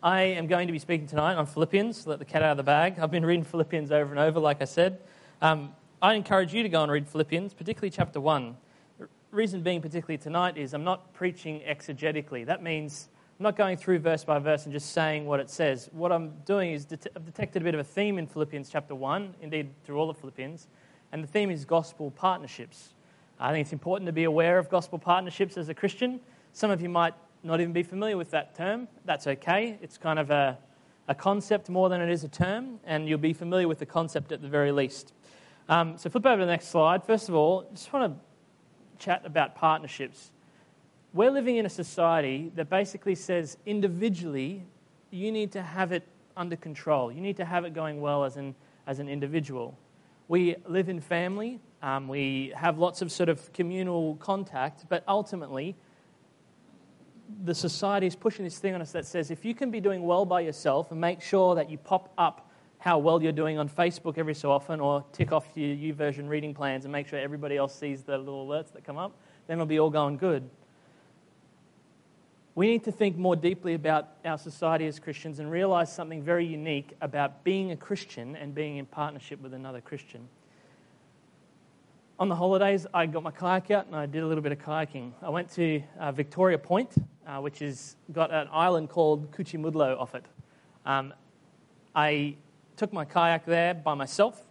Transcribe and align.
I 0.00 0.20
am 0.20 0.46
going 0.46 0.68
to 0.68 0.72
be 0.72 0.78
speaking 0.78 1.08
tonight 1.08 1.34
on 1.34 1.46
Philippians. 1.46 2.06
Let 2.06 2.20
the 2.20 2.24
cat 2.24 2.40
out 2.40 2.52
of 2.52 2.56
the 2.56 2.62
bag. 2.62 3.00
I've 3.00 3.10
been 3.10 3.26
reading 3.26 3.42
Philippians 3.42 3.90
over 3.90 4.12
and 4.12 4.20
over, 4.20 4.38
like 4.38 4.62
I 4.62 4.64
said. 4.64 5.00
Um, 5.42 5.72
I 6.00 6.14
encourage 6.14 6.54
you 6.54 6.62
to 6.62 6.68
go 6.68 6.84
and 6.84 6.92
read 6.92 7.08
Philippians, 7.08 7.52
particularly 7.52 7.90
chapter 7.90 8.20
1. 8.20 8.56
The 9.00 9.08
reason 9.32 9.60
being, 9.62 9.82
particularly 9.82 10.18
tonight, 10.18 10.56
is 10.56 10.72
I'm 10.72 10.84
not 10.84 11.12
preaching 11.14 11.62
exegetically. 11.68 12.46
That 12.46 12.62
means 12.62 13.08
I'm 13.40 13.42
not 13.42 13.56
going 13.56 13.76
through 13.76 13.98
verse 13.98 14.22
by 14.22 14.38
verse 14.38 14.66
and 14.66 14.72
just 14.72 14.92
saying 14.92 15.26
what 15.26 15.40
it 15.40 15.50
says. 15.50 15.90
What 15.90 16.12
I'm 16.12 16.30
doing 16.44 16.70
is 16.70 16.84
det- 16.84 17.08
I've 17.16 17.24
detected 17.24 17.62
a 17.62 17.64
bit 17.64 17.74
of 17.74 17.80
a 17.80 17.84
theme 17.84 18.18
in 18.18 18.28
Philippians 18.28 18.70
chapter 18.70 18.94
1, 18.94 19.34
indeed 19.40 19.70
through 19.82 19.98
all 19.98 20.08
of 20.08 20.16
Philippians, 20.16 20.68
and 21.10 21.24
the 21.24 21.28
theme 21.28 21.50
is 21.50 21.64
gospel 21.64 22.12
partnerships. 22.12 22.94
I 23.40 23.50
think 23.50 23.64
it's 23.64 23.72
important 23.72 24.06
to 24.06 24.12
be 24.12 24.24
aware 24.24 24.58
of 24.60 24.68
gospel 24.68 25.00
partnerships 25.00 25.58
as 25.58 25.68
a 25.68 25.74
Christian. 25.74 26.20
Some 26.52 26.70
of 26.70 26.80
you 26.80 26.88
might 26.88 27.14
not 27.48 27.62
even 27.62 27.72
be 27.72 27.82
familiar 27.82 28.18
with 28.18 28.30
that 28.32 28.54
term. 28.54 28.86
That's 29.06 29.26
okay. 29.26 29.78
It's 29.80 29.96
kind 29.96 30.18
of 30.18 30.30
a, 30.30 30.58
a 31.08 31.14
concept 31.14 31.70
more 31.70 31.88
than 31.88 32.02
it 32.02 32.10
is 32.10 32.22
a 32.22 32.28
term, 32.28 32.78
and 32.84 33.08
you'll 33.08 33.18
be 33.18 33.32
familiar 33.32 33.66
with 33.66 33.78
the 33.78 33.86
concept 33.86 34.32
at 34.32 34.42
the 34.42 34.48
very 34.48 34.70
least. 34.70 35.14
Um, 35.66 35.96
so 35.96 36.10
flip 36.10 36.26
over 36.26 36.36
to 36.36 36.44
the 36.44 36.52
next 36.52 36.68
slide. 36.68 37.04
First 37.04 37.30
of 37.30 37.34
all, 37.34 37.66
just 37.72 37.90
want 37.90 38.12
to 38.12 39.02
chat 39.02 39.22
about 39.24 39.54
partnerships. 39.54 40.30
We're 41.14 41.30
living 41.30 41.56
in 41.56 41.64
a 41.64 41.70
society 41.70 42.52
that 42.54 42.68
basically 42.68 43.14
says 43.14 43.56
individually, 43.64 44.62
you 45.10 45.32
need 45.32 45.50
to 45.52 45.62
have 45.62 45.90
it 45.90 46.06
under 46.36 46.54
control. 46.54 47.10
You 47.10 47.22
need 47.22 47.38
to 47.38 47.46
have 47.46 47.64
it 47.64 47.72
going 47.72 48.02
well 48.02 48.24
as 48.24 48.36
an, 48.36 48.54
as 48.86 48.98
an 48.98 49.08
individual. 49.08 49.74
We 50.28 50.56
live 50.66 50.90
in 50.90 51.00
family, 51.00 51.60
um, 51.80 52.08
we 52.08 52.52
have 52.54 52.78
lots 52.78 53.00
of 53.00 53.10
sort 53.10 53.30
of 53.30 53.50
communal 53.54 54.16
contact, 54.16 54.84
but 54.90 55.02
ultimately, 55.08 55.76
the 57.44 57.54
society 57.54 58.06
is 58.06 58.16
pushing 58.16 58.44
this 58.44 58.58
thing 58.58 58.74
on 58.74 58.80
us 58.80 58.92
that 58.92 59.06
says 59.06 59.30
if 59.30 59.44
you 59.44 59.54
can 59.54 59.70
be 59.70 59.80
doing 59.80 60.02
well 60.02 60.24
by 60.24 60.40
yourself 60.40 60.90
and 60.90 61.00
make 61.00 61.20
sure 61.20 61.54
that 61.54 61.70
you 61.70 61.78
pop 61.78 62.12
up 62.18 62.50
how 62.78 62.98
well 62.98 63.22
you're 63.22 63.32
doing 63.32 63.58
on 63.58 63.68
Facebook 63.68 64.18
every 64.18 64.34
so 64.34 64.50
often 64.50 64.80
or 64.80 65.04
tick 65.12 65.32
off 65.32 65.46
your 65.54 65.76
YouVersion 65.76 66.28
reading 66.28 66.54
plans 66.54 66.84
and 66.84 66.92
make 66.92 67.08
sure 67.08 67.18
everybody 67.18 67.56
else 67.56 67.74
sees 67.74 68.02
the 68.02 68.16
little 68.16 68.46
alerts 68.46 68.72
that 68.72 68.84
come 68.84 68.96
up, 68.96 69.12
then 69.46 69.56
it'll 69.56 69.66
be 69.66 69.80
all 69.80 69.90
going 69.90 70.16
good. 70.16 70.48
We 72.54 72.66
need 72.66 72.84
to 72.84 72.92
think 72.92 73.16
more 73.16 73.36
deeply 73.36 73.74
about 73.74 74.08
our 74.24 74.38
society 74.38 74.86
as 74.86 74.98
Christians 74.98 75.38
and 75.38 75.50
realize 75.50 75.92
something 75.92 76.22
very 76.22 76.44
unique 76.46 76.96
about 77.00 77.44
being 77.44 77.72
a 77.72 77.76
Christian 77.76 78.36
and 78.36 78.54
being 78.54 78.78
in 78.78 78.86
partnership 78.86 79.40
with 79.40 79.54
another 79.54 79.80
Christian. 79.80 80.28
On 82.20 82.28
the 82.28 82.34
holidays, 82.34 82.86
I 82.92 83.06
got 83.06 83.22
my 83.22 83.30
kayak 83.30 83.70
out 83.70 83.86
and 83.86 83.94
I 83.94 84.06
did 84.06 84.22
a 84.22 84.26
little 84.26 84.42
bit 84.42 84.52
of 84.52 84.58
kayaking. 84.58 85.12
I 85.22 85.28
went 85.28 85.50
to 85.52 85.82
uh, 86.00 86.10
Victoria 86.10 86.58
Point, 86.58 86.94
uh, 87.26 87.40
which 87.40 87.60
has 87.60 87.96
got 88.12 88.32
an 88.32 88.48
island 88.50 88.90
called 88.90 89.30
Coochiemudlo 89.30 89.98
off 89.98 90.14
it. 90.14 90.24
Um, 90.84 91.14
I 91.94 92.34
took 92.76 92.92
my 92.92 93.04
kayak 93.04 93.46
there 93.46 93.72
by 93.74 93.94
myself. 93.94 94.42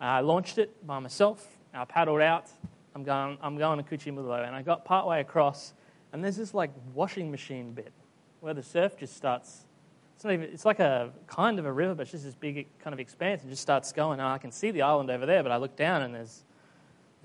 Uh, 0.00 0.04
I 0.04 0.20
launched 0.20 0.58
it 0.58 0.86
by 0.86 1.00
myself. 1.00 1.46
I 1.74 1.84
paddled 1.84 2.20
out. 2.20 2.48
I'm 2.94 3.02
going, 3.02 3.38
I'm 3.42 3.58
going 3.58 3.82
to 3.82 3.96
Coochiemudlo. 3.96 4.46
And 4.46 4.54
I 4.54 4.62
got 4.62 4.84
partway 4.84 5.20
across 5.20 5.74
and 6.16 6.24
there's 6.24 6.36
this 6.36 6.54
like 6.54 6.70
washing 6.94 7.30
machine 7.30 7.72
bit 7.72 7.92
where 8.40 8.54
the 8.54 8.62
surf 8.62 8.96
just 8.96 9.14
starts. 9.14 9.66
It's 10.14 10.24
not 10.24 10.32
even. 10.32 10.48
It's 10.48 10.64
like 10.64 10.78
a 10.78 11.10
kind 11.26 11.58
of 11.58 11.66
a 11.66 11.72
river, 11.72 11.94
but 11.94 12.02
it's 12.02 12.12
just 12.12 12.24
this 12.24 12.34
big 12.34 12.66
kind 12.78 12.94
of 12.94 13.00
expanse, 13.00 13.42
and 13.42 13.50
just 13.50 13.60
starts 13.60 13.92
going. 13.92 14.18
And 14.18 14.26
I 14.26 14.38
can 14.38 14.50
see 14.50 14.70
the 14.70 14.80
island 14.80 15.10
over 15.10 15.26
there, 15.26 15.42
but 15.42 15.52
I 15.52 15.58
look 15.58 15.76
down 15.76 16.00
and 16.00 16.14
there's 16.14 16.42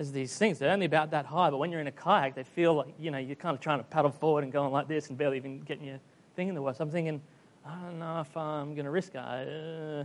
these 0.09 0.37
things. 0.37 0.57
They're 0.57 0.71
only 0.71 0.85
about 0.85 1.11
that 1.11 1.25
high, 1.25 1.49
but 1.49 1.57
when 1.57 1.69
you're 1.69 1.81
in 1.81 1.87
a 1.87 1.91
kayak, 1.91 2.33
they 2.33 2.43
feel 2.43 2.75
like 2.75 2.93
you 2.97 3.11
know 3.11 3.17
you're 3.17 3.35
kind 3.35 3.53
of 3.53 3.61
trying 3.61 3.79
to 3.79 3.83
paddle 3.83 4.11
forward 4.11 4.45
and 4.45 4.53
going 4.53 4.71
like 4.71 4.87
this, 4.87 5.09
and 5.09 5.17
barely 5.17 5.35
even 5.35 5.59
getting 5.61 5.85
your 5.85 5.99
thing 6.35 6.47
in 6.47 6.55
the 6.55 6.61
water. 6.61 6.77
So 6.77 6.85
I'm 6.85 6.91
thinking, 6.91 7.21
I 7.65 7.75
don't 7.75 7.99
know 7.99 8.21
if 8.21 8.35
I'm 8.35 8.73
going 8.73 8.85
to 8.85 8.91
risk 8.91 9.13
it. 9.15 9.19
Uh, 9.19 10.03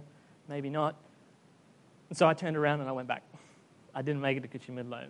maybe 0.49 0.69
not. 0.71 0.97
And 2.09 2.19
so 2.19 2.29
I 2.29 2.35
turned 2.35 2.57
around 2.57 2.81
and 2.81 2.89
I 2.89 2.93
went 2.93 3.09
back. 3.09 3.23
I 3.95 4.03
didn't 4.03 4.21
make 4.21 4.37
it 4.37 4.43
to 4.43 4.59
Coochiemudlo. 4.59 5.07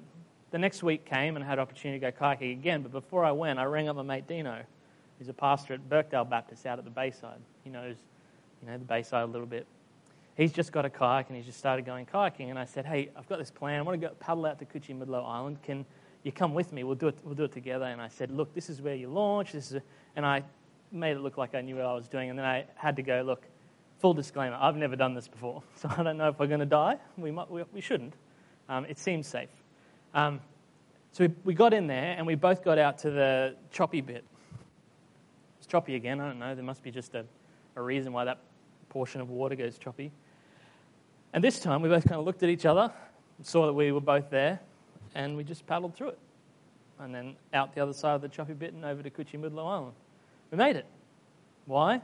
The 0.51 0.59
next 0.59 0.83
week 0.83 1.05
came 1.05 1.37
and 1.37 1.45
I 1.45 1.49
had 1.49 1.59
an 1.59 1.63
opportunity 1.63 2.01
to 2.01 2.11
go 2.11 2.17
kayaking 2.17 2.53
again, 2.53 2.83
but 2.83 2.93
before 2.93 3.25
I 3.25 3.33
went, 3.33 3.59
I 3.59 3.65
rang 3.65 3.89
up 3.89 3.97
my 3.97 4.03
mate 4.03 4.29
Dino, 4.29 4.63
who's 5.19 5.29
a 5.29 5.35
pastor 5.35 5.75
at 5.75 5.89
Birkdale 5.89 6.25
Baptist 6.25 6.65
out 6.67 6.79
at 6.79 6.85
the 6.85 6.91
Bayside. 6.91 7.41
He 7.65 7.71
knows, 7.71 7.97
you 8.63 8.71
know, 8.71 8.79
the 8.79 8.85
Bayside 8.85 9.25
a 9.25 9.27
little 9.27 9.47
bit. 9.47 9.67
He's 10.37 10.53
just 10.53 10.71
got 10.71 10.85
a 10.85 10.91
kayak 10.91 11.29
and 11.29 11.37
he's 11.37 11.47
just 11.47 11.59
started 11.59 11.87
going 11.87 12.07
kayaking. 12.07 12.51
And 12.51 12.59
I 12.59 12.67
said, 12.67 12.85
hey, 12.85 13.11
I've 13.17 13.29
got 13.29 13.39
this 13.39 13.51
plan. 13.51 13.79
I 13.79 13.83
want 13.83 14.01
to 14.01 14.07
go 14.07 14.15
paddle 14.21 14.47
out 14.47 14.59
to 14.59 14.67
Coochiemudlo 14.67 15.27
Island. 15.27 15.63
Can 15.63 15.87
you 16.23 16.33
come 16.33 16.53
with 16.53 16.73
me? 16.73 16.85
We'll 16.85 16.95
do 16.95 17.09
it. 17.09 17.19
We'll 17.25 17.35
do 17.35 17.45
it 17.45 17.53
together. 17.53 17.87
And 17.87 18.01
I 18.01 18.09
said, 18.09 18.31
look, 18.31 18.55
this 18.55 18.69
is 18.69 18.83
where 18.83 18.95
you 18.95 19.09
launch. 19.09 19.53
This 19.53 19.73
is, 19.73 19.81
and 20.15 20.27
I 20.27 20.43
made 20.93 21.17
it 21.17 21.21
look 21.21 21.39
like 21.39 21.55
I 21.55 21.63
knew 21.63 21.77
what 21.77 21.87
I 21.87 21.95
was 21.95 22.09
doing. 22.09 22.31
And 22.31 22.39
then 22.39 22.45
I 22.45 22.67
had 22.77 22.97
to 22.97 23.03
go, 23.03 23.23
look, 23.25 23.47
full 23.99 24.15
disclaimer, 24.15 24.57
I've 24.61 24.77
never 24.77 24.97
done 24.97 25.15
this 25.15 25.29
before, 25.29 25.63
so 25.77 25.89
I 25.97 26.03
don't 26.03 26.17
know 26.17 26.29
if 26.29 26.39
we're 26.39 26.47
going 26.47 26.61
to 26.61 26.67
die. 26.67 26.99
We, 27.17 27.31
might, 27.31 27.51
we, 27.51 27.63
we 27.73 27.81
shouldn't. 27.81 28.15
Um, 28.69 28.85
it 28.85 28.99
seems 28.99 29.27
safe. 29.27 29.49
Um, 30.15 30.41
so 31.13 31.25
we, 31.25 31.35
we 31.45 31.55
got 31.55 31.73
in 31.73 31.87
there 31.87 32.15
and 32.17 32.27
we 32.27 32.35
both 32.35 32.63
got 32.63 32.79
out 32.79 32.99
to 32.99 33.11
the 33.11 33.57
choppy 33.71 34.01
bit. 34.01 34.25
It's 35.59 35.67
choppy 35.67 35.95
again. 35.95 36.21
I 36.21 36.29
don't 36.29 36.39
know. 36.39 36.55
There 36.55 36.65
must 36.65 36.83
be 36.83 36.91
just 36.91 37.15
a, 37.15 37.25
a 37.75 37.83
reason 37.83 38.13
why 38.13 38.25
that 38.25 38.39
portion 38.89 39.21
of 39.21 39.31
water 39.31 39.55
goes 39.55 39.79
choppy. 39.79 40.13
And 41.37 41.45
this 41.45 41.61
time 41.61 41.83
we 41.83 41.91
both 41.91 42.05
kind 42.05 42.19
of 42.19 42.25
looked 42.25 42.43
at 42.43 42.49
each 42.49 42.65
other, 42.65 42.91
saw 43.43 43.67
that 43.67 43.75
we 43.75 43.93
were 43.93 44.01
both 44.01 44.31
there, 44.31 44.59
and 45.15 45.37
we 45.37 45.45
just 45.45 45.67
paddled 45.67 45.95
through 45.95 46.09
it. 46.09 46.19
And 46.99 47.15
then 47.15 47.37
out 47.53 47.75
the 47.75 47.83
other 47.83 47.93
side 47.93 48.15
of 48.15 48.23
the 48.23 48.29
choppy 48.29 48.55
bit 48.55 48.73
and 48.73 48.87
over 48.87 49.03
to 49.03 49.11
Coochiemudlo 49.11 49.71
Island. 49.71 49.93
We 50.51 50.57
made 50.57 50.77
it. 50.77 50.87
Why? 51.67 52.01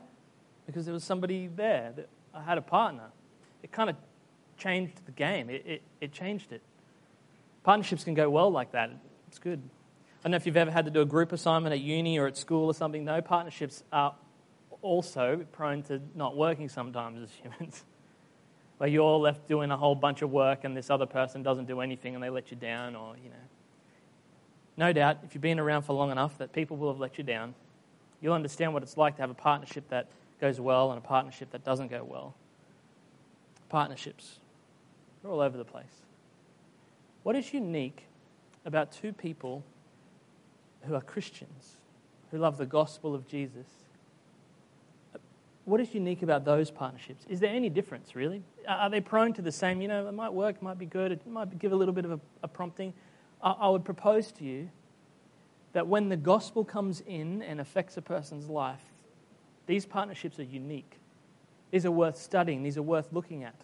Because 0.66 0.84
there 0.84 0.92
was 0.92 1.02
somebody 1.02 1.46
there. 1.46 1.94
That 1.96 2.08
I 2.34 2.42
had 2.42 2.58
a 2.58 2.60
partner. 2.60 3.04
It 3.62 3.72
kind 3.72 3.88
of 3.88 3.96
changed 4.58 5.00
the 5.06 5.12
game. 5.12 5.48
It, 5.48 5.64
it, 5.66 5.82
it 6.02 6.12
changed 6.12 6.52
it. 6.52 6.60
Partnerships 7.62 8.04
can 8.04 8.12
go 8.12 8.28
well 8.28 8.50
like 8.50 8.72
that. 8.72 8.90
It's 9.28 9.38
good. 9.38 9.62
I 9.62 10.24
don't 10.24 10.32
know 10.32 10.36
if 10.36 10.44
you've 10.44 10.58
ever 10.58 10.70
had 10.70 10.84
to 10.84 10.90
do 10.90 11.00
a 11.00 11.06
group 11.06 11.32
assignment 11.32 11.72
at 11.72 11.80
uni 11.80 12.18
or 12.18 12.26
at 12.26 12.36
school 12.36 12.66
or 12.66 12.74
something. 12.74 13.02
No, 13.02 13.22
partnerships 13.22 13.82
are 13.94 14.14
also 14.82 15.46
prone 15.52 15.84
to 15.84 16.02
not 16.14 16.36
working 16.36 16.68
sometimes 16.68 17.22
as 17.22 17.30
humans. 17.30 17.82
Where 18.82 18.90
you're 18.90 19.04
all 19.04 19.20
left 19.20 19.46
doing 19.46 19.70
a 19.70 19.76
whole 19.76 19.94
bunch 19.94 20.22
of 20.22 20.32
work 20.32 20.64
and 20.64 20.76
this 20.76 20.90
other 20.90 21.06
person 21.06 21.44
doesn't 21.44 21.66
do 21.66 21.82
anything 21.82 22.16
and 22.16 22.24
they 22.24 22.30
let 22.30 22.50
you 22.50 22.56
down, 22.56 22.96
or, 22.96 23.14
you 23.16 23.30
know. 23.30 23.36
No 24.76 24.92
doubt, 24.92 25.18
if 25.22 25.36
you've 25.36 25.40
been 25.40 25.60
around 25.60 25.82
for 25.82 25.92
long 25.92 26.10
enough, 26.10 26.36
that 26.38 26.52
people 26.52 26.76
will 26.76 26.90
have 26.90 26.98
let 26.98 27.16
you 27.16 27.22
down. 27.22 27.54
You'll 28.20 28.34
understand 28.34 28.74
what 28.74 28.82
it's 28.82 28.96
like 28.96 29.14
to 29.14 29.22
have 29.22 29.30
a 29.30 29.34
partnership 29.34 29.88
that 29.90 30.08
goes 30.40 30.58
well 30.58 30.90
and 30.90 30.98
a 30.98 31.00
partnership 31.00 31.52
that 31.52 31.62
doesn't 31.62 31.92
go 31.92 32.02
well. 32.02 32.34
Partnerships, 33.68 34.40
they're 35.22 35.30
all 35.30 35.42
over 35.42 35.56
the 35.56 35.64
place. 35.64 36.02
What 37.22 37.36
is 37.36 37.54
unique 37.54 38.06
about 38.64 38.90
two 38.90 39.12
people 39.12 39.62
who 40.88 40.96
are 40.96 41.00
Christians, 41.00 41.76
who 42.32 42.38
love 42.38 42.58
the 42.58 42.66
gospel 42.66 43.14
of 43.14 43.28
Jesus? 43.28 43.81
What 45.64 45.80
is 45.80 45.94
unique 45.94 46.22
about 46.22 46.44
those 46.44 46.70
partnerships? 46.70 47.24
Is 47.28 47.38
there 47.38 47.54
any 47.54 47.70
difference, 47.70 48.16
really? 48.16 48.42
Are 48.66 48.90
they 48.90 49.00
prone 49.00 49.32
to 49.34 49.42
the 49.42 49.52
same? 49.52 49.80
You 49.80 49.88
know, 49.88 50.08
it 50.08 50.12
might 50.12 50.32
work, 50.32 50.56
it 50.56 50.62
might 50.62 50.78
be 50.78 50.86
good, 50.86 51.12
it 51.12 51.26
might 51.26 51.56
give 51.58 51.72
a 51.72 51.76
little 51.76 51.94
bit 51.94 52.04
of 52.04 52.12
a, 52.12 52.20
a 52.42 52.48
prompting. 52.48 52.92
I, 53.40 53.52
I 53.52 53.68
would 53.68 53.84
propose 53.84 54.32
to 54.32 54.44
you 54.44 54.70
that 55.72 55.86
when 55.86 56.08
the 56.08 56.16
gospel 56.16 56.64
comes 56.64 57.00
in 57.06 57.42
and 57.42 57.60
affects 57.60 57.96
a 57.96 58.02
person's 58.02 58.48
life, 58.48 58.82
these 59.66 59.86
partnerships 59.86 60.38
are 60.38 60.44
unique. 60.44 60.98
These 61.70 61.86
are 61.86 61.90
worth 61.90 62.18
studying, 62.18 62.62
these 62.62 62.76
are 62.76 62.82
worth 62.82 63.12
looking 63.12 63.44
at. 63.44 63.54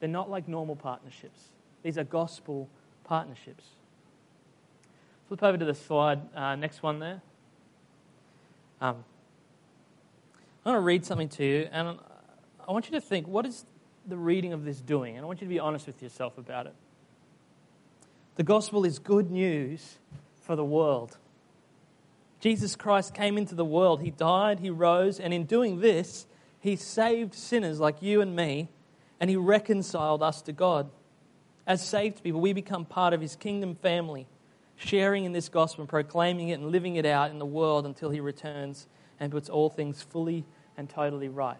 They're 0.00 0.08
not 0.08 0.28
like 0.28 0.48
normal 0.48 0.76
partnerships, 0.76 1.50
these 1.82 1.96
are 1.96 2.04
gospel 2.04 2.68
partnerships. 3.04 3.64
Flip 5.28 5.42
over 5.42 5.58
to 5.58 5.64
the 5.64 5.74
slide, 5.74 6.20
uh, 6.34 6.54
next 6.56 6.82
one 6.82 6.98
there. 6.98 7.22
Um, 8.80 9.04
I 10.66 10.70
want 10.70 10.78
to 10.78 10.84
read 10.84 11.04
something 11.04 11.28
to 11.28 11.44
you, 11.44 11.68
and 11.70 11.96
I 12.66 12.72
want 12.72 12.86
you 12.86 12.90
to 12.98 13.00
think 13.00 13.28
what 13.28 13.46
is 13.46 13.64
the 14.04 14.16
reading 14.16 14.52
of 14.52 14.64
this 14.64 14.80
doing? 14.80 15.14
And 15.16 15.24
I 15.24 15.26
want 15.28 15.40
you 15.40 15.46
to 15.46 15.48
be 15.48 15.60
honest 15.60 15.86
with 15.86 16.02
yourself 16.02 16.38
about 16.38 16.66
it. 16.66 16.74
The 18.34 18.42
gospel 18.42 18.84
is 18.84 18.98
good 18.98 19.30
news 19.30 19.98
for 20.42 20.56
the 20.56 20.64
world. 20.64 21.18
Jesus 22.40 22.74
Christ 22.74 23.14
came 23.14 23.38
into 23.38 23.54
the 23.54 23.64
world. 23.64 24.02
He 24.02 24.10
died, 24.10 24.58
He 24.58 24.68
rose, 24.68 25.20
and 25.20 25.32
in 25.32 25.44
doing 25.44 25.78
this, 25.78 26.26
He 26.58 26.74
saved 26.74 27.36
sinners 27.36 27.78
like 27.78 28.02
you 28.02 28.20
and 28.20 28.34
me, 28.34 28.68
and 29.20 29.30
He 29.30 29.36
reconciled 29.36 30.20
us 30.20 30.42
to 30.42 30.52
God. 30.52 30.90
As 31.64 31.80
saved 31.80 32.24
people, 32.24 32.40
we 32.40 32.52
become 32.52 32.84
part 32.84 33.14
of 33.14 33.20
His 33.20 33.36
kingdom 33.36 33.76
family, 33.76 34.26
sharing 34.74 35.26
in 35.26 35.30
this 35.30 35.48
gospel 35.48 35.82
and 35.82 35.88
proclaiming 35.88 36.48
it 36.48 36.54
and 36.54 36.72
living 36.72 36.96
it 36.96 37.06
out 37.06 37.30
in 37.30 37.38
the 37.38 37.46
world 37.46 37.86
until 37.86 38.10
He 38.10 38.18
returns 38.18 38.88
and 39.20 39.30
puts 39.30 39.48
all 39.48 39.70
things 39.70 40.02
fully 40.02 40.44
and 40.76 40.88
totally 40.88 41.28
right. 41.28 41.56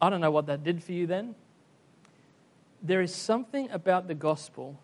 I 0.00 0.08
don't 0.10 0.20
know 0.20 0.30
what 0.30 0.46
that 0.46 0.64
did 0.64 0.82
for 0.82 0.92
you 0.92 1.06
then. 1.06 1.34
There 2.82 3.02
is 3.02 3.14
something 3.14 3.70
about 3.70 4.08
the 4.08 4.14
gospel 4.14 4.80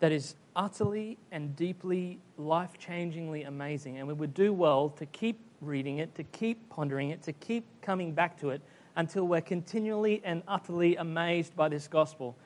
that 0.00 0.12
is 0.12 0.34
utterly 0.54 1.16
and 1.30 1.56
deeply, 1.56 2.18
life 2.36 2.72
changingly 2.78 3.46
amazing. 3.46 3.98
And 3.98 4.06
we 4.06 4.14
would 4.14 4.34
do 4.34 4.52
well 4.52 4.90
to 4.90 5.06
keep 5.06 5.38
reading 5.60 5.98
it, 5.98 6.14
to 6.16 6.24
keep 6.24 6.68
pondering 6.68 7.10
it, 7.10 7.22
to 7.22 7.32
keep 7.32 7.64
coming 7.80 8.12
back 8.12 8.38
to 8.40 8.50
it 8.50 8.60
until 8.96 9.26
we're 9.26 9.40
continually 9.40 10.20
and 10.24 10.42
utterly 10.46 10.96
amazed 10.96 11.56
by 11.56 11.68
this 11.68 11.88
gospel. 11.88 12.36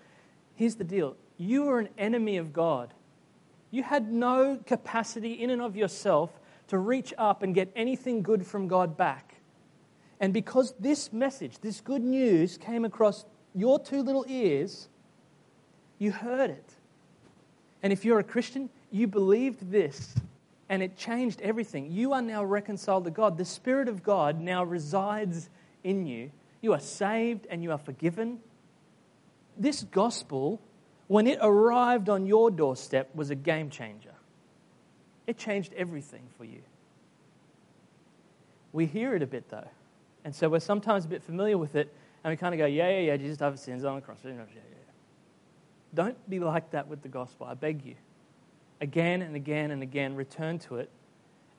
Here's 0.54 0.76
the 0.76 0.84
deal 0.84 1.16
you 1.38 1.64
were 1.64 1.81
an 1.81 1.88
enemy 1.98 2.37
of 2.37 2.52
God. 2.52 2.94
You 3.70 3.82
had 3.82 4.12
no 4.12 4.60
capacity 4.64 5.32
in 5.32 5.50
and 5.50 5.60
of 5.60 5.76
yourself 5.76 6.31
to 6.69 6.79
reach 6.79 7.15
up 7.17 7.43
and 7.43 7.55
get 7.55 7.71
anything 7.77 8.23
good 8.23 8.47
from 8.47 8.69
God 8.69 8.97
back. 8.97 9.37
And 10.21 10.33
because 10.33 10.75
this 10.79 11.13
message, 11.13 11.59
this 11.59 11.81
good 11.81 12.03
news, 12.03 12.59
came 12.59 12.85
across 12.85 13.25
your 13.55 13.79
two 13.79 14.03
little 14.03 14.25
ears, 14.29 14.89
you 15.99 16.13
heard 16.13 16.51
it. 16.51 16.75
And 17.83 17.93
if 17.93 18.05
you're 18.05 18.19
a 18.19 18.25
Christian, 18.25 18.71
you 18.91 19.07
believed 19.07 19.71
this 19.71 20.15
and 20.69 20.83
it 20.83 20.97
changed 20.97 21.41
everything. 21.43 21.93
You 21.93 22.13
are 22.13 22.23
now 22.23 22.43
reconciled 22.43 23.05
to 23.05 23.11
God. 23.11 23.39
The 23.39 23.45
Spirit 23.45 23.89
of 23.89 24.03
God 24.03 24.41
now 24.41 24.65
resides 24.65 25.49
in 25.85 26.07
you. 26.07 26.31
You 26.61 26.73
are 26.73 26.81
saved 26.81 27.47
and 27.49 27.63
you 27.63 27.71
are 27.71 27.79
forgiven. 27.79 28.41
This 29.57 29.85
gospel, 29.85 30.61
when 31.07 31.27
it 31.27 31.39
arrived 31.41 32.09
on 32.09 32.27
your 32.27 32.51
doorstep, 32.51 33.15
was 33.15 33.31
a 33.31 33.35
game 33.35 33.71
changer. 33.71 34.16
It 35.26 35.38
changed 35.38 35.73
everything 35.75 36.23
for 36.37 36.44
you. 36.44 36.62
We 38.73 38.87
hear 38.87 39.14
it 39.14 39.23
a 39.23 39.26
bit 39.26 39.49
though. 39.49 39.69
And 40.25 40.34
so 40.34 40.49
we're 40.49 40.61
sometimes 40.61 41.05
a 41.05 41.08
bit 41.08 41.23
familiar 41.23 41.56
with 41.58 41.76
it 41.76 41.93
and 42.25 42.32
we 42.32 42.37
kind 42.37 42.55
of 42.55 42.58
go, 42.58 42.67
yeah, 42.67 42.90
yeah, 42.90 42.99
yeah, 42.99 43.17
Jesus 43.17 43.38
died 43.38 43.52
for 43.52 43.56
sins 43.56 43.84
on 43.84 43.96
the 43.96 44.00
cross. 44.00 44.19
Yeah, 44.25 44.32
yeah, 44.32 44.44
yeah. 44.55 44.76
Don't 45.94 46.28
be 46.28 46.40
like 46.40 46.70
that 46.73 46.88
with 46.88 47.02
the 47.02 47.08
gospel, 47.08 47.46
I 47.46 47.55
beg 47.55 47.84
you. 47.84 47.94
Again 48.81 49.23
and 49.23 49.34
again 49.37 49.70
and 49.70 49.82
again, 49.82 50.14
return 50.14 50.58
to 50.61 50.76
it 50.76 50.90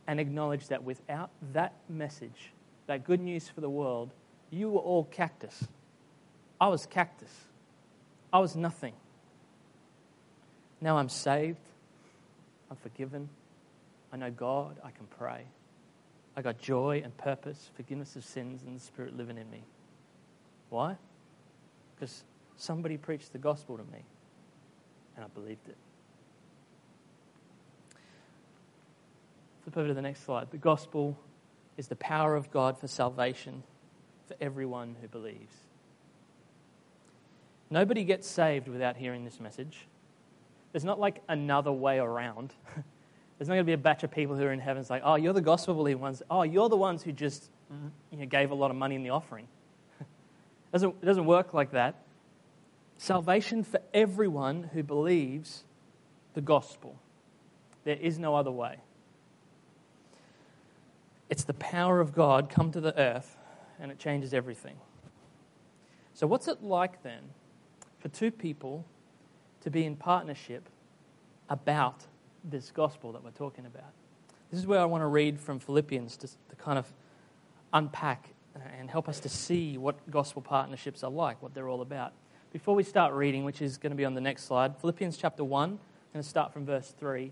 and 0.06 0.20
acknowledge 0.20 0.68
that 0.68 0.84
without 0.84 1.32
that 1.54 1.74
message, 1.90 2.52
that 2.86 3.04
good 3.04 3.20
news 3.20 3.50
for 3.50 3.62
the 3.62 3.70
world, 3.70 4.12
you 4.50 4.70
were 4.70 4.80
all 4.80 5.06
cactus. 5.06 5.68
I 6.60 6.68
was 6.68 6.86
cactus. 6.86 7.32
I 8.32 8.40
was 8.40 8.56
nothing. 8.56 8.94
Now 10.80 10.98
I'm 10.98 11.10
saved. 11.10 11.60
I'm 12.70 12.78
forgiven. 12.78 13.30
I 14.12 14.18
know 14.18 14.32
God. 14.32 14.80
I 14.84 14.92
can 14.92 15.06
pray. 15.08 15.46
I 16.36 16.42
got 16.42 16.60
joy 16.60 17.02
and 17.04 17.16
purpose, 17.18 17.72
forgiveness 17.76 18.16
of 18.16 18.24
sins, 18.24 18.64
and 18.64 18.76
the 18.76 18.80
Spirit 18.80 19.18
living 19.18 19.38
in 19.38 19.50
me. 19.50 19.64
Why? 20.70 20.96
Because 21.96 22.24
somebody 22.58 22.98
preached 22.98 23.32
the 23.34 23.40
gospel 23.40 23.78
to 23.78 23.84
me 23.86 24.04
and 25.18 25.26
I 25.26 25.28
believed 25.30 25.68
it. 25.68 25.78
Flip 29.64 29.78
over 29.78 29.88
to 29.90 29.94
the 29.94 30.02
next 30.02 30.24
slide. 30.24 30.52
The 30.52 30.58
gospel 30.58 31.18
is 31.76 31.88
the 31.88 31.96
power 31.96 32.36
of 32.36 32.52
God 32.52 32.78
for 32.78 32.88
salvation 32.88 33.64
for 34.28 34.36
everyone 34.40 34.96
who 35.02 35.08
believes. 35.08 35.54
Nobody 37.70 38.04
gets 38.04 38.28
saved 38.28 38.68
without 38.68 38.96
hearing 38.96 39.26
this 39.26 39.40
message. 39.40 39.88
There's 40.72 40.86
not 40.86 41.00
like 41.00 41.22
another 41.28 41.72
way 41.72 41.98
around. 41.98 42.54
There's 43.38 43.48
not 43.48 43.56
going 43.56 43.66
to 43.66 43.70
be 43.70 43.74
a 43.74 43.78
batch 43.78 44.04
of 44.04 44.12
people 44.12 44.36
who 44.36 44.44
are 44.44 44.52
in 44.52 44.60
heaven. 44.60 44.84
saying, 44.84 45.04
oh, 45.06 45.16
you're 45.16 45.34
the 45.34 45.42
gospel 45.42 45.76
believing 45.76 46.02
ones. 46.02 46.24
Oh, 46.30 46.44
you're 46.44 46.70
the 46.70 46.78
ones 46.78 47.04
who 47.04 47.12
just 47.12 47.50
you 48.12 48.18
know, 48.18 48.26
gave 48.26 48.52
a 48.52 48.56
lot 48.56 48.72
of 48.72 48.78
money 48.78 48.96
in 48.96 49.04
the 49.04 49.12
offering. 49.12 49.48
it, 50.00 50.06
doesn't, 50.72 50.96
it 51.02 51.06
doesn't 51.06 51.26
work 51.26 51.54
like 51.54 51.72
that 51.72 51.96
salvation 52.98 53.64
for 53.64 53.80
everyone 53.94 54.64
who 54.74 54.84
believes 54.84 55.64
the 56.34 56.42
gospel. 56.42 57.00
There 57.84 57.96
is 57.96 58.20
no 58.20 58.36
other 58.36 58.52
way. 58.52 58.78
It's 61.30 61.44
the 61.44 61.54
power 61.54 62.00
of 62.00 62.14
God 62.14 62.50
come 62.50 62.72
to 62.72 62.82
the 62.82 62.98
earth 63.00 63.38
and 63.80 63.92
it 63.92 64.00
changes 64.00 64.34
everything. 64.34 64.78
So, 66.14 66.26
what's 66.26 66.48
it 66.48 66.64
like 66.64 67.04
then 67.04 67.22
for 68.00 68.10
two 68.10 68.32
people 68.32 68.86
to 69.62 69.70
be 69.70 69.86
in 69.86 69.96
partnership 69.96 70.68
about 71.50 72.08
this 72.44 72.72
gospel 72.72 73.12
that 73.14 73.24
we're 73.24 73.32
talking 73.32 73.66
about? 73.66 73.92
This 74.52 74.60
is 74.60 74.68
where 74.68 74.80
I 74.80 74.86
want 74.86 75.02
to 75.02 75.08
read 75.08 75.40
from 75.40 75.60
Philippians 75.60 76.18
to, 76.18 76.28
to 76.28 76.56
kind 76.58 76.80
of 76.80 76.92
unpack 77.74 78.30
and 78.80 78.90
help 78.90 79.10
us 79.10 79.20
to 79.22 79.30
see 79.30 79.78
what 79.78 80.10
gospel 80.10 80.42
partnerships 80.42 81.04
are 81.04 81.12
like, 81.12 81.42
what 81.42 81.54
they're 81.54 81.70
all 81.70 81.82
about. 81.82 82.14
Before 82.54 82.76
we 82.76 82.84
start 82.84 83.14
reading, 83.14 83.44
which 83.44 83.62
is 83.62 83.78
going 83.78 83.92
to 83.92 83.96
be 83.96 84.06
on 84.06 84.14
the 84.14 84.22
next 84.22 84.44
slide, 84.44 84.78
Philippians 84.78 85.18
chapter 85.18 85.44
1, 85.44 85.70
I'm 85.72 85.80
going 86.14 86.24
to 86.24 86.28
start 86.28 86.54
from 86.54 86.66
verse 86.66 86.94
3. 86.98 87.32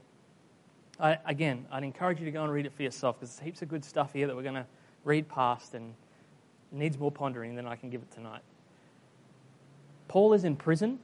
I, 0.99 1.17
again, 1.25 1.65
I'd 1.71 1.83
encourage 1.83 2.19
you 2.19 2.25
to 2.25 2.31
go 2.31 2.43
and 2.43 2.51
read 2.51 2.65
it 2.65 2.73
for 2.73 2.83
yourself 2.83 3.19
because 3.19 3.35
there's 3.35 3.45
heaps 3.45 3.61
of 3.61 3.69
good 3.69 3.83
stuff 3.83 4.13
here 4.13 4.27
that 4.27 4.35
we're 4.35 4.43
going 4.43 4.55
to 4.55 4.67
read 5.03 5.27
past 5.27 5.73
and 5.73 5.93
needs 6.71 6.97
more 6.97 7.11
pondering 7.11 7.55
than 7.55 7.65
I 7.65 7.75
can 7.75 7.89
give 7.89 8.01
it 8.01 8.11
tonight. 8.11 8.41
Paul 10.07 10.33
is 10.33 10.43
in 10.43 10.55
prison. 10.55 10.99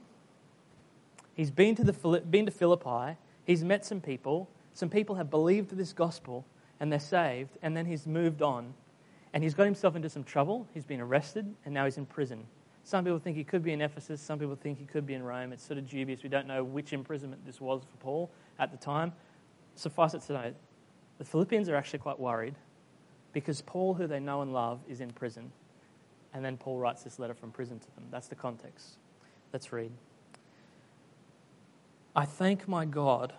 He's 1.34 1.50
been 1.50 1.74
to, 1.76 1.84
the, 1.84 2.20
been 2.20 2.46
to 2.46 2.52
Philippi. 2.52 3.16
He's 3.44 3.64
met 3.64 3.84
some 3.84 4.00
people. 4.00 4.48
Some 4.74 4.88
people 4.88 5.16
have 5.16 5.30
believed 5.30 5.76
this 5.76 5.92
gospel 5.92 6.46
and 6.80 6.90
they're 6.90 7.00
saved. 7.00 7.58
And 7.62 7.76
then 7.76 7.86
he's 7.86 8.06
moved 8.06 8.42
on. 8.42 8.74
And 9.32 9.42
he's 9.42 9.54
got 9.54 9.64
himself 9.64 9.96
into 9.96 10.08
some 10.08 10.24
trouble. 10.24 10.66
He's 10.74 10.84
been 10.84 11.00
arrested 11.00 11.52
and 11.64 11.72
now 11.74 11.84
he's 11.84 11.98
in 11.98 12.06
prison. 12.06 12.46
Some 12.84 13.04
people 13.04 13.18
think 13.18 13.36
he 13.36 13.44
could 13.44 13.62
be 13.62 13.72
in 13.72 13.80
Ephesus, 13.80 14.20
some 14.20 14.38
people 14.38 14.56
think 14.56 14.78
he 14.78 14.84
could 14.84 15.06
be 15.06 15.14
in 15.14 15.22
Rome. 15.22 15.52
It's 15.52 15.64
sort 15.64 15.78
of 15.78 15.88
dubious. 15.88 16.22
We 16.22 16.28
don't 16.28 16.46
know 16.46 16.64
which 16.64 16.92
imprisonment 16.92 17.46
this 17.46 17.60
was 17.60 17.82
for 17.82 17.96
Paul 17.98 18.30
at 18.58 18.72
the 18.72 18.76
time. 18.76 19.12
Suffice 19.76 20.14
it 20.14 20.22
to 20.22 20.32
know, 20.32 20.54
the 21.18 21.24
Philippians 21.24 21.68
are 21.68 21.76
actually 21.76 22.00
quite 22.00 22.18
worried 22.18 22.56
because 23.32 23.62
Paul, 23.62 23.94
who 23.94 24.06
they 24.06 24.20
know 24.20 24.42
and 24.42 24.52
love, 24.52 24.80
is 24.88 25.00
in 25.00 25.10
prison. 25.10 25.52
And 26.34 26.44
then 26.44 26.56
Paul 26.56 26.78
writes 26.78 27.02
this 27.02 27.18
letter 27.18 27.34
from 27.34 27.52
prison 27.52 27.78
to 27.78 27.94
them. 27.94 28.04
That's 28.10 28.28
the 28.28 28.34
context. 28.34 28.96
Let's 29.52 29.72
read. 29.72 29.92
I 32.14 32.24
thank 32.24 32.68
my 32.68 32.84
God, 32.84 33.32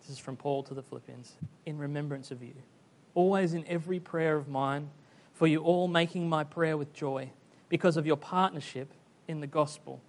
this 0.00 0.10
is 0.10 0.18
from 0.18 0.36
Paul 0.36 0.62
to 0.64 0.74
the 0.74 0.82
Philippians, 0.82 1.34
in 1.66 1.78
remembrance 1.78 2.30
of 2.30 2.42
you, 2.42 2.54
always 3.14 3.54
in 3.54 3.66
every 3.66 4.00
prayer 4.00 4.36
of 4.36 4.48
mine, 4.48 4.90
for 5.34 5.46
you 5.46 5.60
all 5.60 5.88
making 5.88 6.28
my 6.28 6.44
prayer 6.44 6.76
with 6.76 6.92
joy 6.92 7.30
because 7.68 7.96
of 7.96 8.06
your 8.06 8.16
partnership 8.16 8.92
in 9.28 9.40
the 9.40 9.46
gospel 9.46 10.00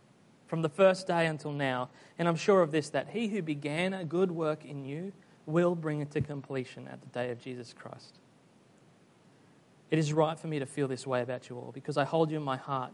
from 0.48 0.62
the 0.62 0.70
first 0.70 1.08
day 1.08 1.26
until 1.26 1.52
now. 1.52 1.90
And 2.20 2.28
I'm 2.28 2.36
sure 2.36 2.62
of 2.62 2.72
this 2.72 2.90
that 2.90 3.10
he 3.10 3.28
who 3.28 3.42
began 3.42 3.94
a 3.94 4.06
good 4.06 4.32
work 4.32 4.66
in 4.66 4.86
you 4.86 5.12
will 5.46 5.76
bring 5.76 6.00
it 6.00 6.12
to 6.12 6.22
completion 6.22 6.88
at 6.88 7.02
the 7.02 7.08
day 7.08 7.32
of 7.32 7.42
Jesus 7.42 7.74
Christ. 7.74 8.20
It 9.90 10.00
is 10.00 10.14
right 10.14 10.38
for 10.40 10.48
me 10.48 10.60
to 10.60 10.66
feel 10.66 10.88
this 10.88 11.06
way 11.06 11.22
about 11.22 11.50
you 11.50 11.58
all 11.58 11.72
because 11.74 11.98
I 11.98 12.04
hold 12.04 12.32
you 12.32 12.38
in 12.38 12.44
my 12.44 12.58
heart. 12.58 12.94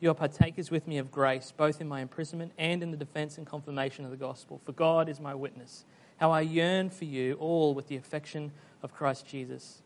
You 0.00 0.10
are 0.10 0.14
partakers 0.14 0.70
with 0.70 0.88
me 0.88 0.96
of 0.96 1.10
grace, 1.10 1.52
both 1.54 1.78
in 1.78 1.86
my 1.86 2.00
imprisonment 2.00 2.52
and 2.56 2.82
in 2.82 2.90
the 2.90 2.96
defense 2.96 3.36
and 3.36 3.46
confirmation 3.46 4.06
of 4.06 4.10
the 4.10 4.16
gospel. 4.16 4.58
For 4.64 4.72
God 4.72 5.10
is 5.10 5.20
my 5.20 5.34
witness, 5.34 5.84
how 6.16 6.30
I 6.30 6.40
yearn 6.40 6.88
for 6.88 7.04
you 7.04 7.34
all 7.34 7.74
with 7.74 7.88
the 7.88 7.96
affection 7.96 8.52
of 8.82 8.94
Christ 8.94 9.26
Jesus. 9.26 9.82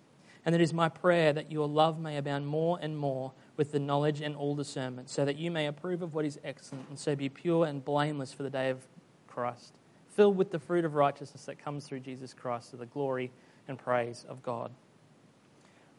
And 0.47 0.54
it 0.54 0.61
is 0.61 0.73
my 0.73 0.88
prayer 0.88 1.33
that 1.33 1.50
your 1.50 1.66
love 1.66 1.99
may 1.99 2.16
abound 2.16 2.47
more 2.47 2.78
and 2.80 2.97
more 2.97 3.33
with 3.56 3.73
the 3.73 3.80
knowledge 3.80 4.21
and 4.21 4.37
all 4.37 4.54
discernment, 4.54 5.11
so 5.11 5.25
that 5.25 5.37
you 5.37 5.50
may 5.50 5.66
approve 5.66 6.00
of 6.00 6.14
what 6.14 6.25
is 6.25 6.38
excellent, 6.44 6.88
and 6.88 6.99
so 6.99 7.16
be 7.16 7.28
pure 7.28 7.66
and 7.66 7.85
blameless 7.85 8.33
for 8.33 8.44
the 8.44 8.50
day 8.50 8.71
of 8.71 8.87
Christ, 9.26 9.73
filled 10.14 10.37
with 10.37 10.52
the 10.52 10.61
fruit 10.61 10.85
of 10.85 10.94
righteousness 10.94 11.47
that 11.47 11.59
comes 11.59 11.88
through 11.88 12.00
Jesus 12.00 12.35
Christ 12.35 12.71
to 12.71 12.76
the 12.76 12.87
glory 12.87 13.33
and 13.66 13.78
praise 13.78 14.25
of 14.28 14.44
God. 14.44 14.71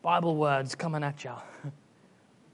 Bible 0.01 0.37
words 0.37 0.73
coming 0.73 1.03
at 1.03 1.23
you. 1.25 1.33